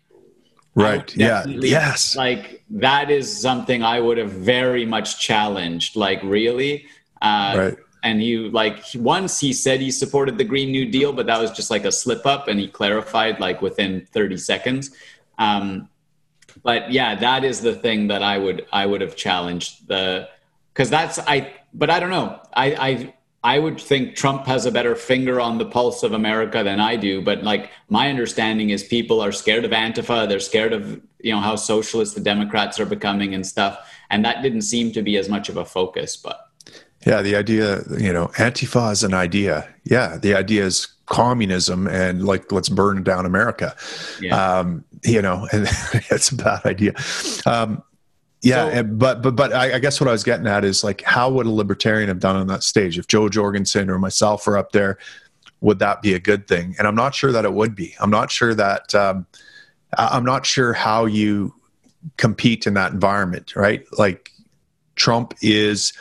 Right. 0.76 1.16
Yeah. 1.16 1.46
Yes. 1.46 2.16
Like 2.16 2.64
that 2.70 3.12
is 3.12 3.42
something 3.42 3.84
I 3.84 4.00
would 4.00 4.18
have 4.18 4.32
very 4.32 4.86
much 4.86 5.20
challenged. 5.20 5.96
Like 5.96 6.22
really. 6.24 6.86
Uh, 7.22 7.54
right. 7.58 7.78
and 8.04 8.20
he 8.20 8.38
like 8.38 8.84
once 8.96 9.40
he 9.40 9.54
said 9.54 9.80
he 9.80 9.92
supported 9.92 10.38
the 10.38 10.44
Green 10.44 10.72
New 10.72 10.86
Deal, 10.86 11.14
but 11.14 11.26
that 11.28 11.40
was 11.40 11.52
just 11.52 11.72
like 11.72 11.86
a 11.86 11.92
slip 11.92 12.26
up, 12.26 12.48
and 12.48 12.60
he 12.60 12.68
clarified 12.68 13.40
like 13.40 13.62
within 13.62 14.06
30 14.12 14.38
seconds. 14.38 14.92
Um, 15.38 15.90
but 16.62 16.92
yeah, 16.92 17.16
that 17.16 17.44
is 17.44 17.62
the 17.62 17.74
thing 17.74 18.08
that 18.08 18.22
I 18.22 18.38
would 18.38 18.66
I 18.72 18.86
would 18.86 19.02
have 19.02 19.16
challenged 19.16 19.88
the 19.88 20.30
because 20.74 20.90
that's 20.90 21.20
I. 21.20 21.54
But 21.74 21.90
I 21.90 22.00
don't 22.00 22.12
know. 22.12 22.40
I 22.54 22.76
I 22.76 23.14
I 23.44 23.60
would 23.60 23.80
think 23.80 24.16
Trump 24.16 24.46
has 24.46 24.66
a 24.66 24.72
better 24.72 24.96
finger 24.96 25.42
on 25.42 25.58
the 25.58 25.66
pulse 25.66 26.04
of 26.04 26.14
America 26.14 26.64
than 26.64 26.80
I 26.80 26.96
do. 26.96 27.22
But 27.22 27.44
like 27.44 27.72
my 27.90 28.10
understanding 28.10 28.70
is 28.70 28.84
people 28.84 29.20
are 29.22 29.32
scared 29.32 29.66
of 29.66 29.72
Antifa. 29.72 30.30
They're 30.30 30.40
scared 30.40 30.74
of 30.74 31.02
you 31.20 31.34
know 31.34 31.40
how 31.40 31.56
socialist 31.56 32.16
the 32.16 32.22
Democrats 32.22 32.80
are 32.80 32.86
becoming 32.86 33.34
and 33.34 33.46
stuff. 33.46 33.90
And 34.10 34.24
that 34.24 34.44
didn't 34.44 34.62
seem 34.62 34.92
to 34.94 35.02
be 35.02 35.18
as 35.18 35.28
much 35.28 35.50
of 35.50 35.58
a 35.58 35.66
focus. 35.66 36.16
But 36.16 36.48
yeah, 37.06 37.22
the 37.22 37.36
idea, 37.36 37.82
you 37.98 38.14
know, 38.14 38.28
Antifa 38.38 38.92
is 38.92 39.04
an 39.04 39.14
idea. 39.14 39.68
Yeah, 39.84 40.18
the 40.18 40.36
idea 40.36 40.66
is 40.66 40.88
communism 41.06 41.88
and 41.88 42.26
like 42.26 42.52
let's 42.52 42.70
burn 42.70 43.04
down 43.04 43.26
America. 43.26 43.76
Yeah. 44.22 44.60
Um, 44.60 44.86
you 45.06 45.22
know, 45.22 45.48
and 45.54 45.68
it's 46.10 46.30
a 46.30 46.36
bad 46.36 46.66
idea. 46.66 46.94
Um, 47.46 47.84
yeah, 48.42 48.66
so, 48.66 48.70
and, 48.70 49.00
but 49.00 49.22
but 49.22 49.36
but 49.36 49.54
I, 49.54 49.76
I, 49.76 49.80
guess 49.80 50.02
what 50.02 50.10
I 50.10 50.12
was 50.12 50.24
getting 50.24 50.48
at 50.48 50.66
is 50.66 50.84
like, 50.84 51.02
how 51.04 51.30
would 51.30 51.46
a 51.46 51.52
libertarian 51.52 52.10
have 52.10 52.20
done 52.20 52.36
on 52.36 52.48
that 52.48 52.62
stage 52.62 53.00
if 53.00 53.08
Jo 53.08 53.30
Jorgensen 53.30 53.90
or 53.90 53.98
myself 54.00 54.46
were 54.46 54.58
up 54.58 54.74
there? 54.74 54.98
Would 55.62 55.80
that 55.80 56.02
be 56.02 56.14
a 56.14 56.20
good 56.20 56.46
thing? 56.46 56.76
And 56.78 56.86
I'm 56.86 56.96
not 56.96 57.16
sure 57.16 57.32
that 57.32 57.46
it 57.46 57.54
would 57.54 57.74
be. 57.74 57.96
I'm 58.02 58.10
not 58.10 58.32
sure 58.32 58.54
that. 58.54 58.94
Um, 58.94 59.26
I'm 59.98 60.26
not 60.26 60.46
sure 60.46 60.74
how 60.74 61.06
you 61.06 61.54
compete 62.18 62.68
in 62.68 62.74
that 62.74 62.92
environment, 62.92 63.56
right? 63.56 63.86
Like 63.98 64.32
Trump 64.96 65.36
is. 65.42 65.94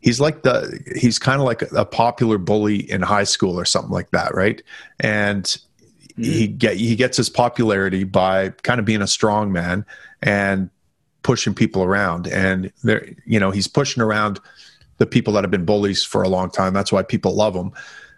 He's 0.00 0.20
like 0.20 0.42
the 0.42 0.80
he's 0.96 1.18
kind 1.18 1.40
of 1.40 1.46
like 1.46 1.62
a 1.72 1.86
popular 1.86 2.36
bully 2.36 2.90
in 2.90 3.00
high 3.00 3.24
school 3.24 3.58
or 3.58 3.64
something 3.64 3.90
like 3.90 4.10
that, 4.10 4.34
right? 4.34 4.60
And 5.00 5.56
he 6.16 6.46
mm-hmm. 6.46 6.56
get 6.56 6.76
he 6.76 6.96
gets 6.96 7.16
his 7.16 7.28
popularity 7.28 8.04
by 8.04 8.50
kind 8.62 8.78
of 8.78 8.86
being 8.86 9.02
a 9.02 9.06
strong 9.06 9.52
man 9.52 9.84
and 10.22 10.70
pushing 11.22 11.54
people 11.54 11.82
around. 11.82 12.26
And 12.26 12.72
there 12.82 13.08
you 13.26 13.40
know 13.40 13.50
he's 13.50 13.68
pushing 13.68 14.02
around 14.02 14.40
the 14.98 15.06
people 15.06 15.32
that 15.32 15.42
have 15.44 15.50
been 15.50 15.64
bullies 15.64 16.04
for 16.04 16.22
a 16.22 16.28
long 16.28 16.50
time. 16.50 16.72
That's 16.72 16.92
why 16.92 17.02
people 17.02 17.34
love 17.34 17.54
him 17.54 17.72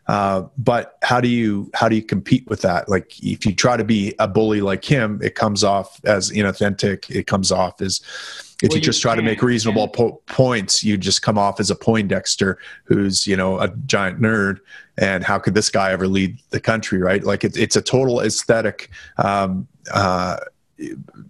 uh, 0.08 0.42
but 0.56 0.98
how 1.02 1.20
do 1.20 1.28
you 1.28 1.70
how 1.74 1.88
do 1.88 1.96
you 1.96 2.02
compete 2.02 2.46
with 2.48 2.62
that? 2.62 2.88
Like 2.88 3.12
if 3.22 3.44
you 3.44 3.54
try 3.54 3.76
to 3.76 3.84
be 3.84 4.14
a 4.18 4.28
bully 4.28 4.60
like 4.60 4.84
him 4.84 5.20
it 5.22 5.34
comes 5.34 5.64
off 5.64 6.00
as 6.04 6.30
inauthentic. 6.30 7.10
It 7.10 7.26
comes 7.26 7.50
off 7.50 7.80
as 7.80 8.00
if 8.62 8.70
well, 8.70 8.78
you 8.78 8.82
just 8.82 9.02
try 9.02 9.14
to 9.14 9.22
make 9.22 9.42
reasonable 9.42 9.88
po- 9.88 10.22
points 10.26 10.82
you 10.82 10.96
just 10.96 11.20
come 11.20 11.36
off 11.36 11.60
as 11.60 11.70
a 11.70 11.74
poindexter 11.74 12.58
who's 12.84 13.26
you 13.26 13.36
know 13.36 13.58
a 13.58 13.68
giant 13.86 14.20
nerd. 14.20 14.58
And 14.98 15.22
how 15.24 15.38
could 15.38 15.54
this 15.54 15.68
guy 15.68 15.92
ever 15.92 16.08
lead 16.08 16.38
the 16.50 16.60
country 16.60 16.98
right? 16.98 17.22
Like 17.22 17.44
it, 17.44 17.56
it's 17.56 17.76
a 17.76 17.82
total 17.82 18.20
aesthetic 18.20 18.90
um, 19.18 19.66
uh, 19.92 20.38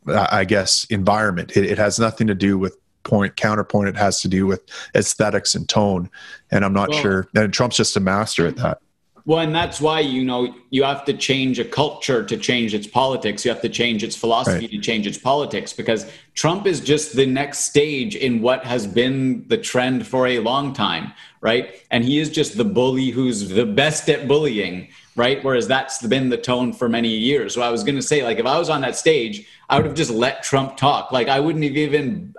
I 0.09 0.45
guess, 0.45 0.85
environment. 0.87 1.56
It, 1.56 1.64
it, 1.64 1.78
has 1.78 2.00
nothing 2.00 2.26
to 2.26 2.35
do 2.35 2.59
with 2.59 2.76
point 3.06 3.36
counterpoint. 3.36 3.88
It 3.88 3.96
has 3.96 4.20
to 4.22 4.28
do 4.28 4.46
with 4.46 4.62
aesthetics 4.94 5.54
and 5.54 5.68
tone. 5.68 6.10
And 6.50 6.64
I'm 6.64 6.72
not 6.72 6.90
well, 6.90 7.00
sure. 7.00 7.28
And 7.34 7.52
Trump's 7.52 7.76
just 7.76 7.96
a 7.96 8.00
master 8.00 8.46
at 8.46 8.56
that. 8.56 8.78
Well, 9.25 9.40
and 9.40 9.52
that's 9.52 9.80
why 9.80 10.00
you 10.00 10.25
know 10.25 10.54
you 10.70 10.84
have 10.84 11.04
to 11.06 11.12
change 11.12 11.58
a 11.58 11.64
culture 11.64 12.25
to 12.25 12.36
change 12.36 12.75
its 12.75 12.86
politics. 12.86 13.44
You 13.44 13.50
have 13.50 13.62
to 13.62 13.68
change 13.68 14.04
its 14.04 14.14
philosophy 14.14 14.60
right. 14.60 14.70
to 14.70 14.78
change 14.78 15.04
its 15.04 15.18
politics 15.18 15.72
because 15.72 16.08
Trump 16.34 16.64
is 16.64 16.80
just 16.80 17.16
the 17.16 17.26
next 17.26 17.60
stage 17.60 18.14
in 18.14 18.40
what 18.40 18.64
has 18.64 18.86
been 18.86 19.46
the 19.48 19.58
trend 19.58 20.06
for 20.06 20.28
a 20.28 20.38
long 20.38 20.72
time, 20.72 21.12
right? 21.40 21.75
And 21.90 22.04
he 22.04 22.20
is 22.20 22.30
just 22.30 22.56
the 22.56 22.64
bully 22.64 23.10
who's 23.10 23.48
the 23.48 23.66
best 23.66 24.08
at 24.08 24.28
bullying 24.28 24.88
right? 25.16 25.42
Whereas 25.42 25.66
that's 25.66 26.06
been 26.06 26.28
the 26.28 26.36
tone 26.36 26.72
for 26.72 26.88
many 26.88 27.08
years. 27.08 27.54
So 27.54 27.62
I 27.62 27.70
was 27.70 27.82
going 27.82 27.96
to 27.96 28.02
say, 28.02 28.22
like, 28.22 28.38
if 28.38 28.46
I 28.46 28.58
was 28.58 28.68
on 28.68 28.82
that 28.82 28.96
stage, 28.96 29.48
I 29.68 29.76
would 29.76 29.86
have 29.86 29.94
just 29.94 30.10
let 30.10 30.42
Trump 30.42 30.76
talk. 30.76 31.10
Like, 31.10 31.28
I 31.28 31.40
wouldn't 31.40 31.64
have 31.64 31.76
even. 31.76 32.34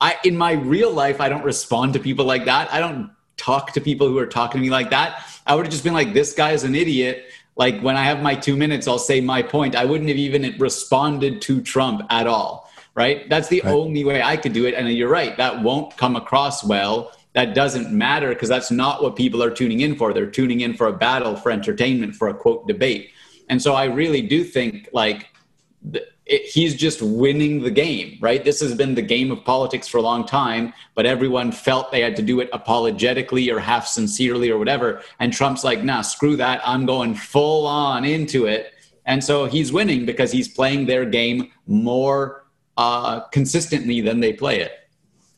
I 0.00 0.16
in 0.24 0.36
my 0.36 0.52
real 0.52 0.92
life, 0.92 1.20
I 1.20 1.28
don't 1.28 1.44
respond 1.44 1.92
to 1.94 1.98
people 1.98 2.24
like 2.24 2.44
that. 2.44 2.72
I 2.72 2.80
don't 2.80 3.10
talk 3.36 3.72
to 3.72 3.80
people 3.80 4.08
who 4.08 4.18
are 4.18 4.26
talking 4.26 4.60
to 4.60 4.62
me 4.62 4.70
like 4.70 4.90
that. 4.90 5.24
I 5.46 5.54
would 5.54 5.64
have 5.64 5.72
just 5.72 5.84
been 5.84 5.94
like, 5.94 6.12
this 6.12 6.34
guy 6.34 6.52
is 6.52 6.64
an 6.64 6.74
idiot. 6.74 7.26
Like 7.56 7.80
when 7.80 7.96
I 7.96 8.04
have 8.04 8.22
my 8.22 8.34
two 8.34 8.56
minutes, 8.56 8.86
I'll 8.86 8.98
say 8.98 9.20
my 9.20 9.42
point. 9.42 9.74
I 9.74 9.84
wouldn't 9.84 10.08
have 10.08 10.18
even 10.18 10.56
responded 10.58 11.42
to 11.42 11.60
Trump 11.60 12.02
at 12.10 12.26
all. 12.26 12.70
Right? 12.94 13.28
That's 13.28 13.48
the 13.48 13.62
right. 13.64 13.72
only 13.72 14.04
way 14.04 14.22
I 14.22 14.36
could 14.36 14.52
do 14.52 14.66
it. 14.66 14.74
And 14.74 14.88
you're 14.90 15.08
right, 15.08 15.36
that 15.36 15.62
won't 15.62 15.96
come 15.96 16.16
across 16.16 16.64
well 16.64 17.12
that 17.38 17.54
doesn't 17.54 17.92
matter 17.92 18.30
because 18.30 18.48
that's 18.48 18.72
not 18.72 19.00
what 19.00 19.14
people 19.14 19.42
are 19.44 19.50
tuning 19.50 19.80
in 19.80 19.94
for. 19.94 20.12
They're 20.12 20.26
tuning 20.26 20.62
in 20.62 20.74
for 20.74 20.88
a 20.88 20.92
battle, 20.92 21.36
for 21.36 21.52
entertainment, 21.52 22.16
for 22.16 22.28
a 22.28 22.34
quote 22.34 22.66
debate. 22.66 23.10
And 23.48 23.62
so 23.62 23.74
I 23.74 23.84
really 23.84 24.22
do 24.22 24.42
think 24.42 24.88
like 24.92 25.28
it, 26.28 26.42
he's 26.42 26.74
just 26.74 27.00
winning 27.00 27.62
the 27.62 27.70
game, 27.70 28.18
right? 28.20 28.44
This 28.44 28.60
has 28.60 28.74
been 28.74 28.94
the 28.94 29.02
game 29.02 29.30
of 29.30 29.44
politics 29.44 29.88
for 29.88 29.96
a 29.96 30.02
long 30.02 30.26
time, 30.26 30.74
but 30.94 31.06
everyone 31.06 31.50
felt 31.50 31.90
they 31.90 32.02
had 32.02 32.16
to 32.16 32.22
do 32.22 32.40
it 32.40 32.50
apologetically 32.52 33.50
or 33.50 33.58
half 33.58 33.86
sincerely 33.86 34.50
or 34.50 34.58
whatever. 34.58 35.02
And 35.18 35.32
Trump's 35.32 35.64
like, 35.64 35.82
nah, 35.82 36.02
screw 36.02 36.36
that. 36.36 36.60
I'm 36.64 36.84
going 36.84 37.14
full 37.14 37.66
on 37.66 38.04
into 38.04 38.46
it. 38.46 38.74
And 39.06 39.24
so 39.24 39.46
he's 39.46 39.72
winning 39.72 40.04
because 40.04 40.30
he's 40.30 40.48
playing 40.48 40.84
their 40.84 41.06
game 41.06 41.50
more 41.66 42.44
uh, 42.76 43.20
consistently 43.32 44.02
than 44.02 44.20
they 44.20 44.34
play 44.34 44.60
it. 44.60 44.72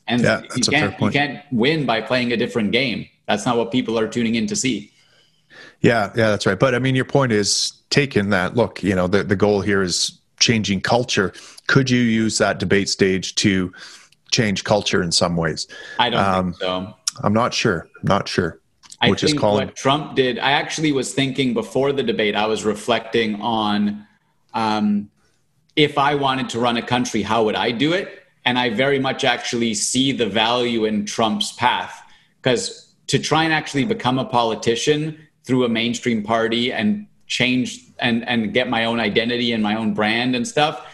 And 0.09 0.22
yeah, 0.22 0.42
you 0.57 0.62
can't 0.64 1.00
you 1.00 1.11
can't 1.11 1.44
win 1.53 1.87
by 1.87 2.00
playing 2.00 2.33
a 2.33 2.37
different 2.37 2.72
game. 2.72 3.09
That's 3.29 3.46
not 3.46 3.57
what 3.57 3.70
people 3.70 3.96
are 3.96 4.09
tuning 4.09 4.35
in 4.35 4.48
to 4.48 4.57
see. 4.57 4.92
Yeah, 5.83 6.11
yeah, 6.16 6.31
that's 6.31 6.46
right. 6.46 6.59
But 6.59 6.74
I 6.74 6.81
mean, 6.81 6.96
your 6.96 7.05
point 7.05 7.31
is 7.31 7.81
taken 7.90 8.31
that 8.31 8.57
look, 8.57 8.83
you 8.83 8.96
know, 8.96 9.07
the, 9.07 9.22
the 9.22 9.37
goal 9.37 9.61
here 9.61 9.83
is 9.83 10.20
changing 10.40 10.81
culture. 10.81 11.33
Could 11.68 11.88
you 11.88 12.00
use 12.00 12.38
that 12.38 12.59
debate 12.59 12.88
stage 12.88 13.35
to 13.37 13.72
change 14.33 14.64
culture 14.64 15.03
in 15.03 15.12
some 15.12 15.37
ways? 15.37 15.68
I 15.98 16.11
don't 16.11 16.20
um, 16.20 16.53
think 16.53 16.62
so. 16.62 16.94
I'm 17.22 17.33
not 17.33 17.55
sure. 17.55 17.88
not 18.03 18.29
sure. 18.29 18.61
I 19.00 19.11
which 19.11 19.20
think 19.20 19.35
is 19.35 19.40
calling- 19.40 19.66
what 19.66 19.76
Trump 19.76 20.16
did. 20.16 20.38
I 20.38 20.53
actually 20.53 20.92
was 20.92 21.14
thinking 21.14 21.55
before 21.55 21.92
the 21.92 22.03
debate. 22.03 22.35
I 22.35 22.46
was 22.46 22.64
reflecting 22.64 23.40
on 23.40 24.07
um, 24.53 25.11
if 25.76 25.96
I 25.96 26.14
wanted 26.14 26.48
to 26.50 26.59
run 26.59 26.76
a 26.76 26.83
country, 26.83 27.22
how 27.22 27.44
would 27.44 27.55
I 27.55 27.70
do 27.70 27.92
it? 27.92 28.09
And 28.44 28.59
I 28.59 28.70
very 28.70 28.98
much 28.98 29.24
actually 29.24 29.74
see 29.74 30.12
the 30.12 30.26
value 30.26 30.85
in 30.85 31.07
Trump's 31.07 31.53
path 31.53 32.03
because 32.42 32.94
to 33.07 33.18
try 33.18 33.44
and 33.44 33.53
actually 33.53 33.85
become 33.85 34.18
a 34.18 34.24
politician 34.24 35.18
through 35.44 35.64
a 35.64 35.68
mainstream 35.68 36.22
party 36.22 36.72
and 36.72 37.07
change 37.26 37.89
and, 38.01 38.27
and 38.29 38.53
get 38.53 38.69
my 38.69 38.85
own 38.85 39.01
identity 39.01 39.53
and 39.53 39.63
my 39.63 39.75
own 39.75 39.95
brand 39.95 40.35
and 40.35 40.47
stuff, 40.47 40.87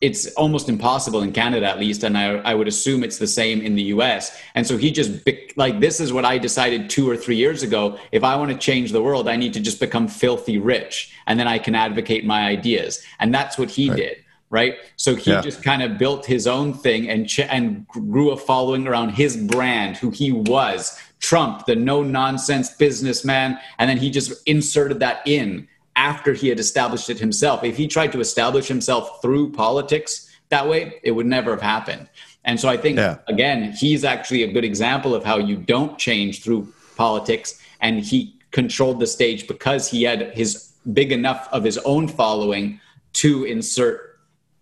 it's 0.00 0.26
almost 0.34 0.68
impossible 0.68 1.22
in 1.22 1.32
Canada 1.32 1.64
at 1.66 1.78
least. 1.78 2.02
And 2.02 2.18
I, 2.18 2.38
I 2.38 2.54
would 2.54 2.66
assume 2.66 3.04
it's 3.04 3.18
the 3.18 3.26
same 3.26 3.60
in 3.62 3.76
the 3.76 3.84
US. 3.84 4.36
And 4.54 4.66
so 4.66 4.76
he 4.76 4.90
just, 4.90 5.12
like, 5.56 5.78
this 5.78 6.00
is 6.00 6.12
what 6.12 6.24
I 6.24 6.38
decided 6.38 6.90
two 6.90 7.08
or 7.08 7.16
three 7.16 7.36
years 7.36 7.62
ago. 7.62 7.98
If 8.10 8.24
I 8.24 8.34
want 8.36 8.50
to 8.50 8.58
change 8.58 8.90
the 8.90 9.00
world, 9.00 9.28
I 9.28 9.36
need 9.36 9.54
to 9.54 9.60
just 9.60 9.78
become 9.78 10.08
filthy 10.08 10.58
rich 10.58 11.14
and 11.28 11.38
then 11.38 11.46
I 11.46 11.58
can 11.58 11.76
advocate 11.76 12.26
my 12.26 12.46
ideas. 12.46 13.04
And 13.20 13.32
that's 13.32 13.56
what 13.56 13.70
he 13.70 13.88
right. 13.88 13.96
did 13.96 14.16
right? 14.52 14.76
So 14.96 15.16
he 15.16 15.30
yeah. 15.30 15.40
just 15.40 15.62
kind 15.62 15.82
of 15.82 15.96
built 15.96 16.26
his 16.26 16.46
own 16.46 16.74
thing 16.74 17.08
and 17.08 17.26
ch- 17.26 17.40
and 17.40 17.88
grew 17.88 18.32
a 18.32 18.36
following 18.36 18.86
around 18.86 19.08
his 19.08 19.34
brand, 19.34 19.96
who 19.96 20.10
he 20.10 20.30
was, 20.30 21.00
Trump, 21.20 21.64
the 21.64 21.74
no 21.74 22.02
nonsense 22.02 22.68
businessman, 22.68 23.58
and 23.78 23.88
then 23.88 23.96
he 23.96 24.10
just 24.10 24.46
inserted 24.46 25.00
that 25.00 25.26
in 25.26 25.66
after 25.96 26.32
he 26.32 26.48
had 26.48 26.58
established 26.58 27.10
it 27.10 27.18
himself. 27.18 27.64
If 27.64 27.76
he 27.76 27.86
tried 27.86 28.12
to 28.12 28.20
establish 28.20 28.68
himself 28.68 29.20
through 29.20 29.52
politics 29.52 30.28
that 30.48 30.68
way, 30.68 31.00
it 31.02 31.12
would 31.12 31.26
never 31.26 31.50
have 31.52 31.62
happened. 31.62 32.08
And 32.44 32.58
so 32.58 32.68
I 32.68 32.76
think 32.76 32.98
yeah. 32.98 33.18
again, 33.28 33.72
he's 33.72 34.04
actually 34.04 34.42
a 34.42 34.52
good 34.52 34.64
example 34.64 35.14
of 35.14 35.24
how 35.24 35.38
you 35.38 35.56
don't 35.56 35.98
change 35.98 36.42
through 36.42 36.72
politics 36.96 37.60
and 37.80 38.00
he 38.00 38.38
controlled 38.50 39.00
the 39.00 39.06
stage 39.06 39.46
because 39.48 39.88
he 39.88 40.02
had 40.02 40.32
his 40.36 40.72
big 40.92 41.12
enough 41.12 41.48
of 41.52 41.64
his 41.64 41.78
own 41.78 42.08
following 42.08 42.80
to 43.14 43.44
insert 43.44 44.18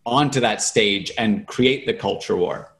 onto 0.06 0.40
that 0.40 0.62
stage 0.62 1.10
and 1.18 1.46
create 1.46 1.86
the 1.86 1.94
culture 1.94 2.36
war. 2.36 2.72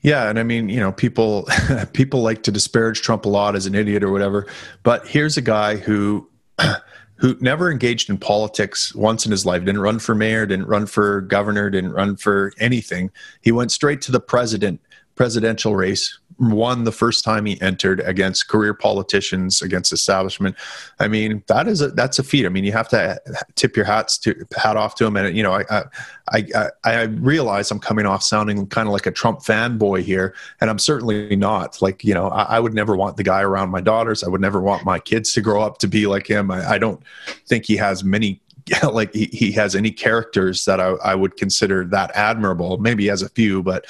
Yeah, 0.00 0.28
and 0.28 0.38
I 0.38 0.44
mean, 0.44 0.68
you 0.68 0.78
know, 0.78 0.92
people 0.92 1.48
people 1.92 2.22
like 2.22 2.42
to 2.44 2.52
disparage 2.52 3.02
Trump 3.02 3.24
a 3.24 3.28
lot 3.28 3.56
as 3.56 3.66
an 3.66 3.74
idiot 3.74 4.04
or 4.04 4.10
whatever, 4.10 4.46
but 4.82 5.06
here's 5.06 5.36
a 5.36 5.42
guy 5.42 5.76
who 5.76 6.28
who 7.18 7.36
never 7.40 7.70
engaged 7.70 8.10
in 8.10 8.18
politics 8.18 8.94
once 8.94 9.26
in 9.26 9.30
his 9.30 9.44
life, 9.44 9.64
didn't 9.64 9.80
run 9.80 9.98
for 9.98 10.14
mayor, 10.14 10.46
didn't 10.46 10.66
run 10.66 10.86
for 10.86 11.20
governor, 11.22 11.68
didn't 11.68 11.92
run 11.92 12.16
for 12.16 12.52
anything. 12.58 13.10
He 13.40 13.52
went 13.52 13.72
straight 13.72 14.00
to 14.02 14.12
the 14.12 14.20
president 14.20 14.80
presidential 15.16 15.74
race 15.74 16.18
won 16.38 16.84
the 16.84 16.92
first 16.92 17.24
time 17.24 17.44
he 17.46 17.60
entered 17.60 18.00
against 18.00 18.48
career 18.48 18.72
politicians 18.72 19.60
against 19.60 19.92
establishment. 19.92 20.56
I 21.00 21.08
mean 21.08 21.42
that 21.48 21.66
is 21.66 21.80
a 21.80 21.88
that's 21.88 22.18
a 22.18 22.22
feat. 22.22 22.46
I 22.46 22.48
mean 22.48 22.64
you 22.64 22.72
have 22.72 22.88
to 22.90 23.20
tip 23.56 23.76
your 23.76 23.84
hats 23.84 24.18
to 24.18 24.46
hat 24.56 24.76
off 24.76 24.94
to 24.96 25.06
him. 25.06 25.16
And 25.16 25.36
you 25.36 25.42
know 25.42 25.52
i 25.52 25.84
i 26.32 26.44
i, 26.54 26.70
I 26.84 27.02
realize 27.02 27.70
i'm 27.70 27.80
coming 27.80 28.06
off 28.06 28.22
sounding 28.22 28.66
kind 28.68 28.86
of 28.86 28.92
like 28.92 29.06
a 29.06 29.10
trump 29.10 29.40
fanboy 29.40 30.02
here. 30.02 30.34
And 30.60 30.70
i'm 30.70 30.78
certainly 30.78 31.34
not. 31.34 31.82
Like 31.82 32.04
you 32.04 32.14
know 32.14 32.28
I, 32.28 32.42
I, 32.56 32.60
would 32.60 32.74
never 32.74 32.96
want 32.96 33.16
the 33.16 33.24
guy 33.24 33.42
around 33.42 33.70
my 33.70 33.80
daughters. 33.80 34.22
I 34.22 34.28
would 34.28 34.40
never 34.40 34.60
want 34.60 34.84
my 34.84 34.98
kids 34.98 35.32
to 35.32 35.40
grow 35.40 35.62
up 35.62 35.78
to 35.78 35.88
be 35.88 36.06
like 36.06 36.26
him. 36.26 36.50
I, 36.50 36.72
I 36.72 36.78
don't 36.78 37.02
think 37.46 37.66
he 37.66 37.76
has 37.76 38.04
many 38.04 38.40
like 38.92 39.12
he, 39.12 39.26
he 39.26 39.52
has 39.52 39.74
any 39.74 39.90
characters 39.90 40.64
that 40.66 40.80
I, 40.80 40.90
I 41.02 41.14
would 41.14 41.36
consider 41.36 41.84
that 41.86 42.12
admirable. 42.14 42.78
Maybe 42.78 43.04
he 43.04 43.08
has 43.08 43.22
a 43.22 43.28
few 43.28 43.62
but 43.62 43.86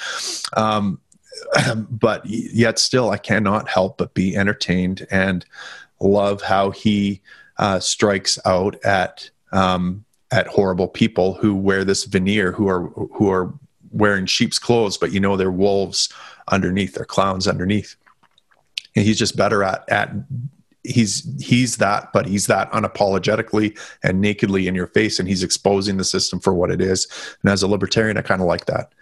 um 0.53 0.99
but 1.89 2.25
yet 2.25 2.79
still, 2.79 3.09
I 3.09 3.17
cannot 3.17 3.69
help 3.69 3.97
but 3.97 4.13
be 4.13 4.35
entertained 4.35 5.07
and 5.11 5.45
love 5.99 6.41
how 6.41 6.71
he 6.71 7.21
uh, 7.57 7.79
strikes 7.79 8.39
out 8.45 8.83
at 8.83 9.29
um, 9.51 10.05
at 10.31 10.47
horrible 10.47 10.87
people 10.87 11.33
who 11.33 11.55
wear 11.55 11.83
this 11.83 12.05
veneer, 12.05 12.51
who 12.51 12.67
are 12.67 12.87
who 12.87 13.29
are 13.29 13.53
wearing 13.91 14.25
sheep's 14.25 14.59
clothes, 14.59 14.97
but 14.97 15.11
you 15.11 15.19
know 15.19 15.35
they're 15.35 15.51
wolves 15.51 16.09
underneath, 16.49 16.93
they're 16.93 17.05
clowns 17.05 17.47
underneath. 17.47 17.95
And 18.95 19.05
he's 19.05 19.19
just 19.19 19.35
better 19.35 19.63
at 19.63 19.87
at 19.89 20.11
he's 20.83 21.27
he's 21.41 21.77
that, 21.77 22.11
but 22.13 22.25
he's 22.25 22.47
that 22.47 22.71
unapologetically 22.71 23.77
and 24.03 24.21
nakedly 24.21 24.67
in 24.67 24.75
your 24.75 24.87
face, 24.87 25.19
and 25.19 25.27
he's 25.27 25.43
exposing 25.43 25.97
the 25.97 26.03
system 26.03 26.39
for 26.39 26.53
what 26.53 26.71
it 26.71 26.81
is. 26.81 27.07
And 27.43 27.51
as 27.51 27.63
a 27.63 27.67
libertarian, 27.67 28.17
I 28.17 28.21
kind 28.21 28.41
of 28.41 28.47
like 28.47 28.65
that. 28.65 28.93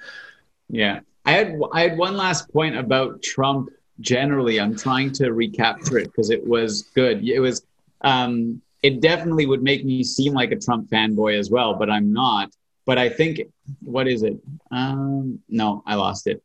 Yeah, 0.69 1.01
I 1.27 1.31
had 1.31 1.59
I 1.73 1.81
had 1.81 1.97
one 1.97 2.15
last 2.15 2.51
point 2.53 2.77
about 2.77 3.21
Trump 3.21 3.69
generally. 3.99 4.61
I'm 4.61 4.75
trying 4.75 5.11
to 5.13 5.33
recapture 5.33 5.97
it 5.97 6.05
because 6.05 6.29
it 6.29 6.47
was 6.47 6.83
good. 6.95 7.27
It 7.27 7.39
was 7.39 7.63
um, 8.01 8.61
it 8.81 9.01
definitely 9.01 9.45
would 9.45 9.61
make 9.61 9.83
me 9.83 10.03
seem 10.03 10.33
like 10.33 10.51
a 10.51 10.55
Trump 10.55 10.89
fanboy 10.89 11.37
as 11.37 11.51
well, 11.51 11.73
but 11.73 11.89
I'm 11.89 12.13
not. 12.13 12.51
But 12.85 12.97
I 12.97 13.09
think 13.09 13.41
what 13.83 14.07
is 14.07 14.23
it? 14.23 14.37
Um, 14.71 15.39
no, 15.49 15.83
I 15.85 15.95
lost 15.95 16.27
it. 16.27 16.41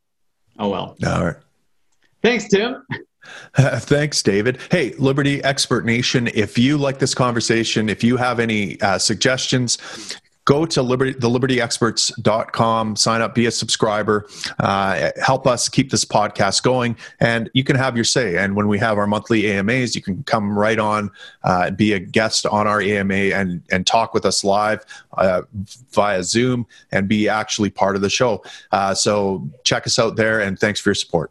Oh 0.58 0.68
well. 0.68 0.96
All 1.06 1.24
right. 1.26 1.36
Thanks, 2.20 2.48
Tim. 2.48 2.84
Thanks, 3.54 4.20
David. 4.22 4.58
Hey, 4.70 4.94
Liberty 4.98 5.42
Expert 5.44 5.84
Nation, 5.84 6.28
if 6.34 6.58
you 6.58 6.76
like 6.76 6.98
this 6.98 7.14
conversation, 7.14 7.88
if 7.88 8.02
you 8.02 8.16
have 8.16 8.40
any 8.40 8.80
uh, 8.80 8.98
suggestions, 8.98 9.78
go 10.44 10.66
to 10.66 10.82
liberty, 10.82 11.14
thelibertyexperts.com, 11.14 12.96
sign 12.96 13.20
up, 13.20 13.34
be 13.34 13.46
a 13.46 13.50
subscriber, 13.50 14.26
uh, 14.58 15.10
help 15.20 15.46
us 15.46 15.68
keep 15.68 15.90
this 15.90 16.04
podcast 16.04 16.62
going, 16.62 16.96
and 17.20 17.50
you 17.54 17.64
can 17.64 17.76
have 17.76 17.96
your 17.96 18.04
say. 18.04 18.36
And 18.36 18.56
when 18.56 18.68
we 18.68 18.78
have 18.78 18.98
our 18.98 19.06
monthly 19.06 19.50
AMAs, 19.50 19.94
you 19.94 20.02
can 20.02 20.22
come 20.24 20.58
right 20.58 20.78
on, 20.78 21.10
uh, 21.44 21.70
be 21.70 21.92
a 21.92 21.98
guest 21.98 22.46
on 22.46 22.66
our 22.66 22.80
AMA 22.80 23.14
and, 23.14 23.62
and 23.70 23.86
talk 23.86 24.14
with 24.14 24.24
us 24.24 24.42
live 24.42 24.84
uh, 25.16 25.42
via 25.92 26.22
Zoom 26.24 26.66
and 26.90 27.08
be 27.08 27.28
actually 27.28 27.70
part 27.70 27.96
of 27.96 28.02
the 28.02 28.10
show. 28.10 28.42
Uh, 28.72 28.94
so 28.94 29.48
check 29.64 29.86
us 29.86 29.98
out 29.98 30.16
there, 30.16 30.40
and 30.40 30.58
thanks 30.58 30.80
for 30.80 30.90
your 30.90 30.94
support. 30.94 31.30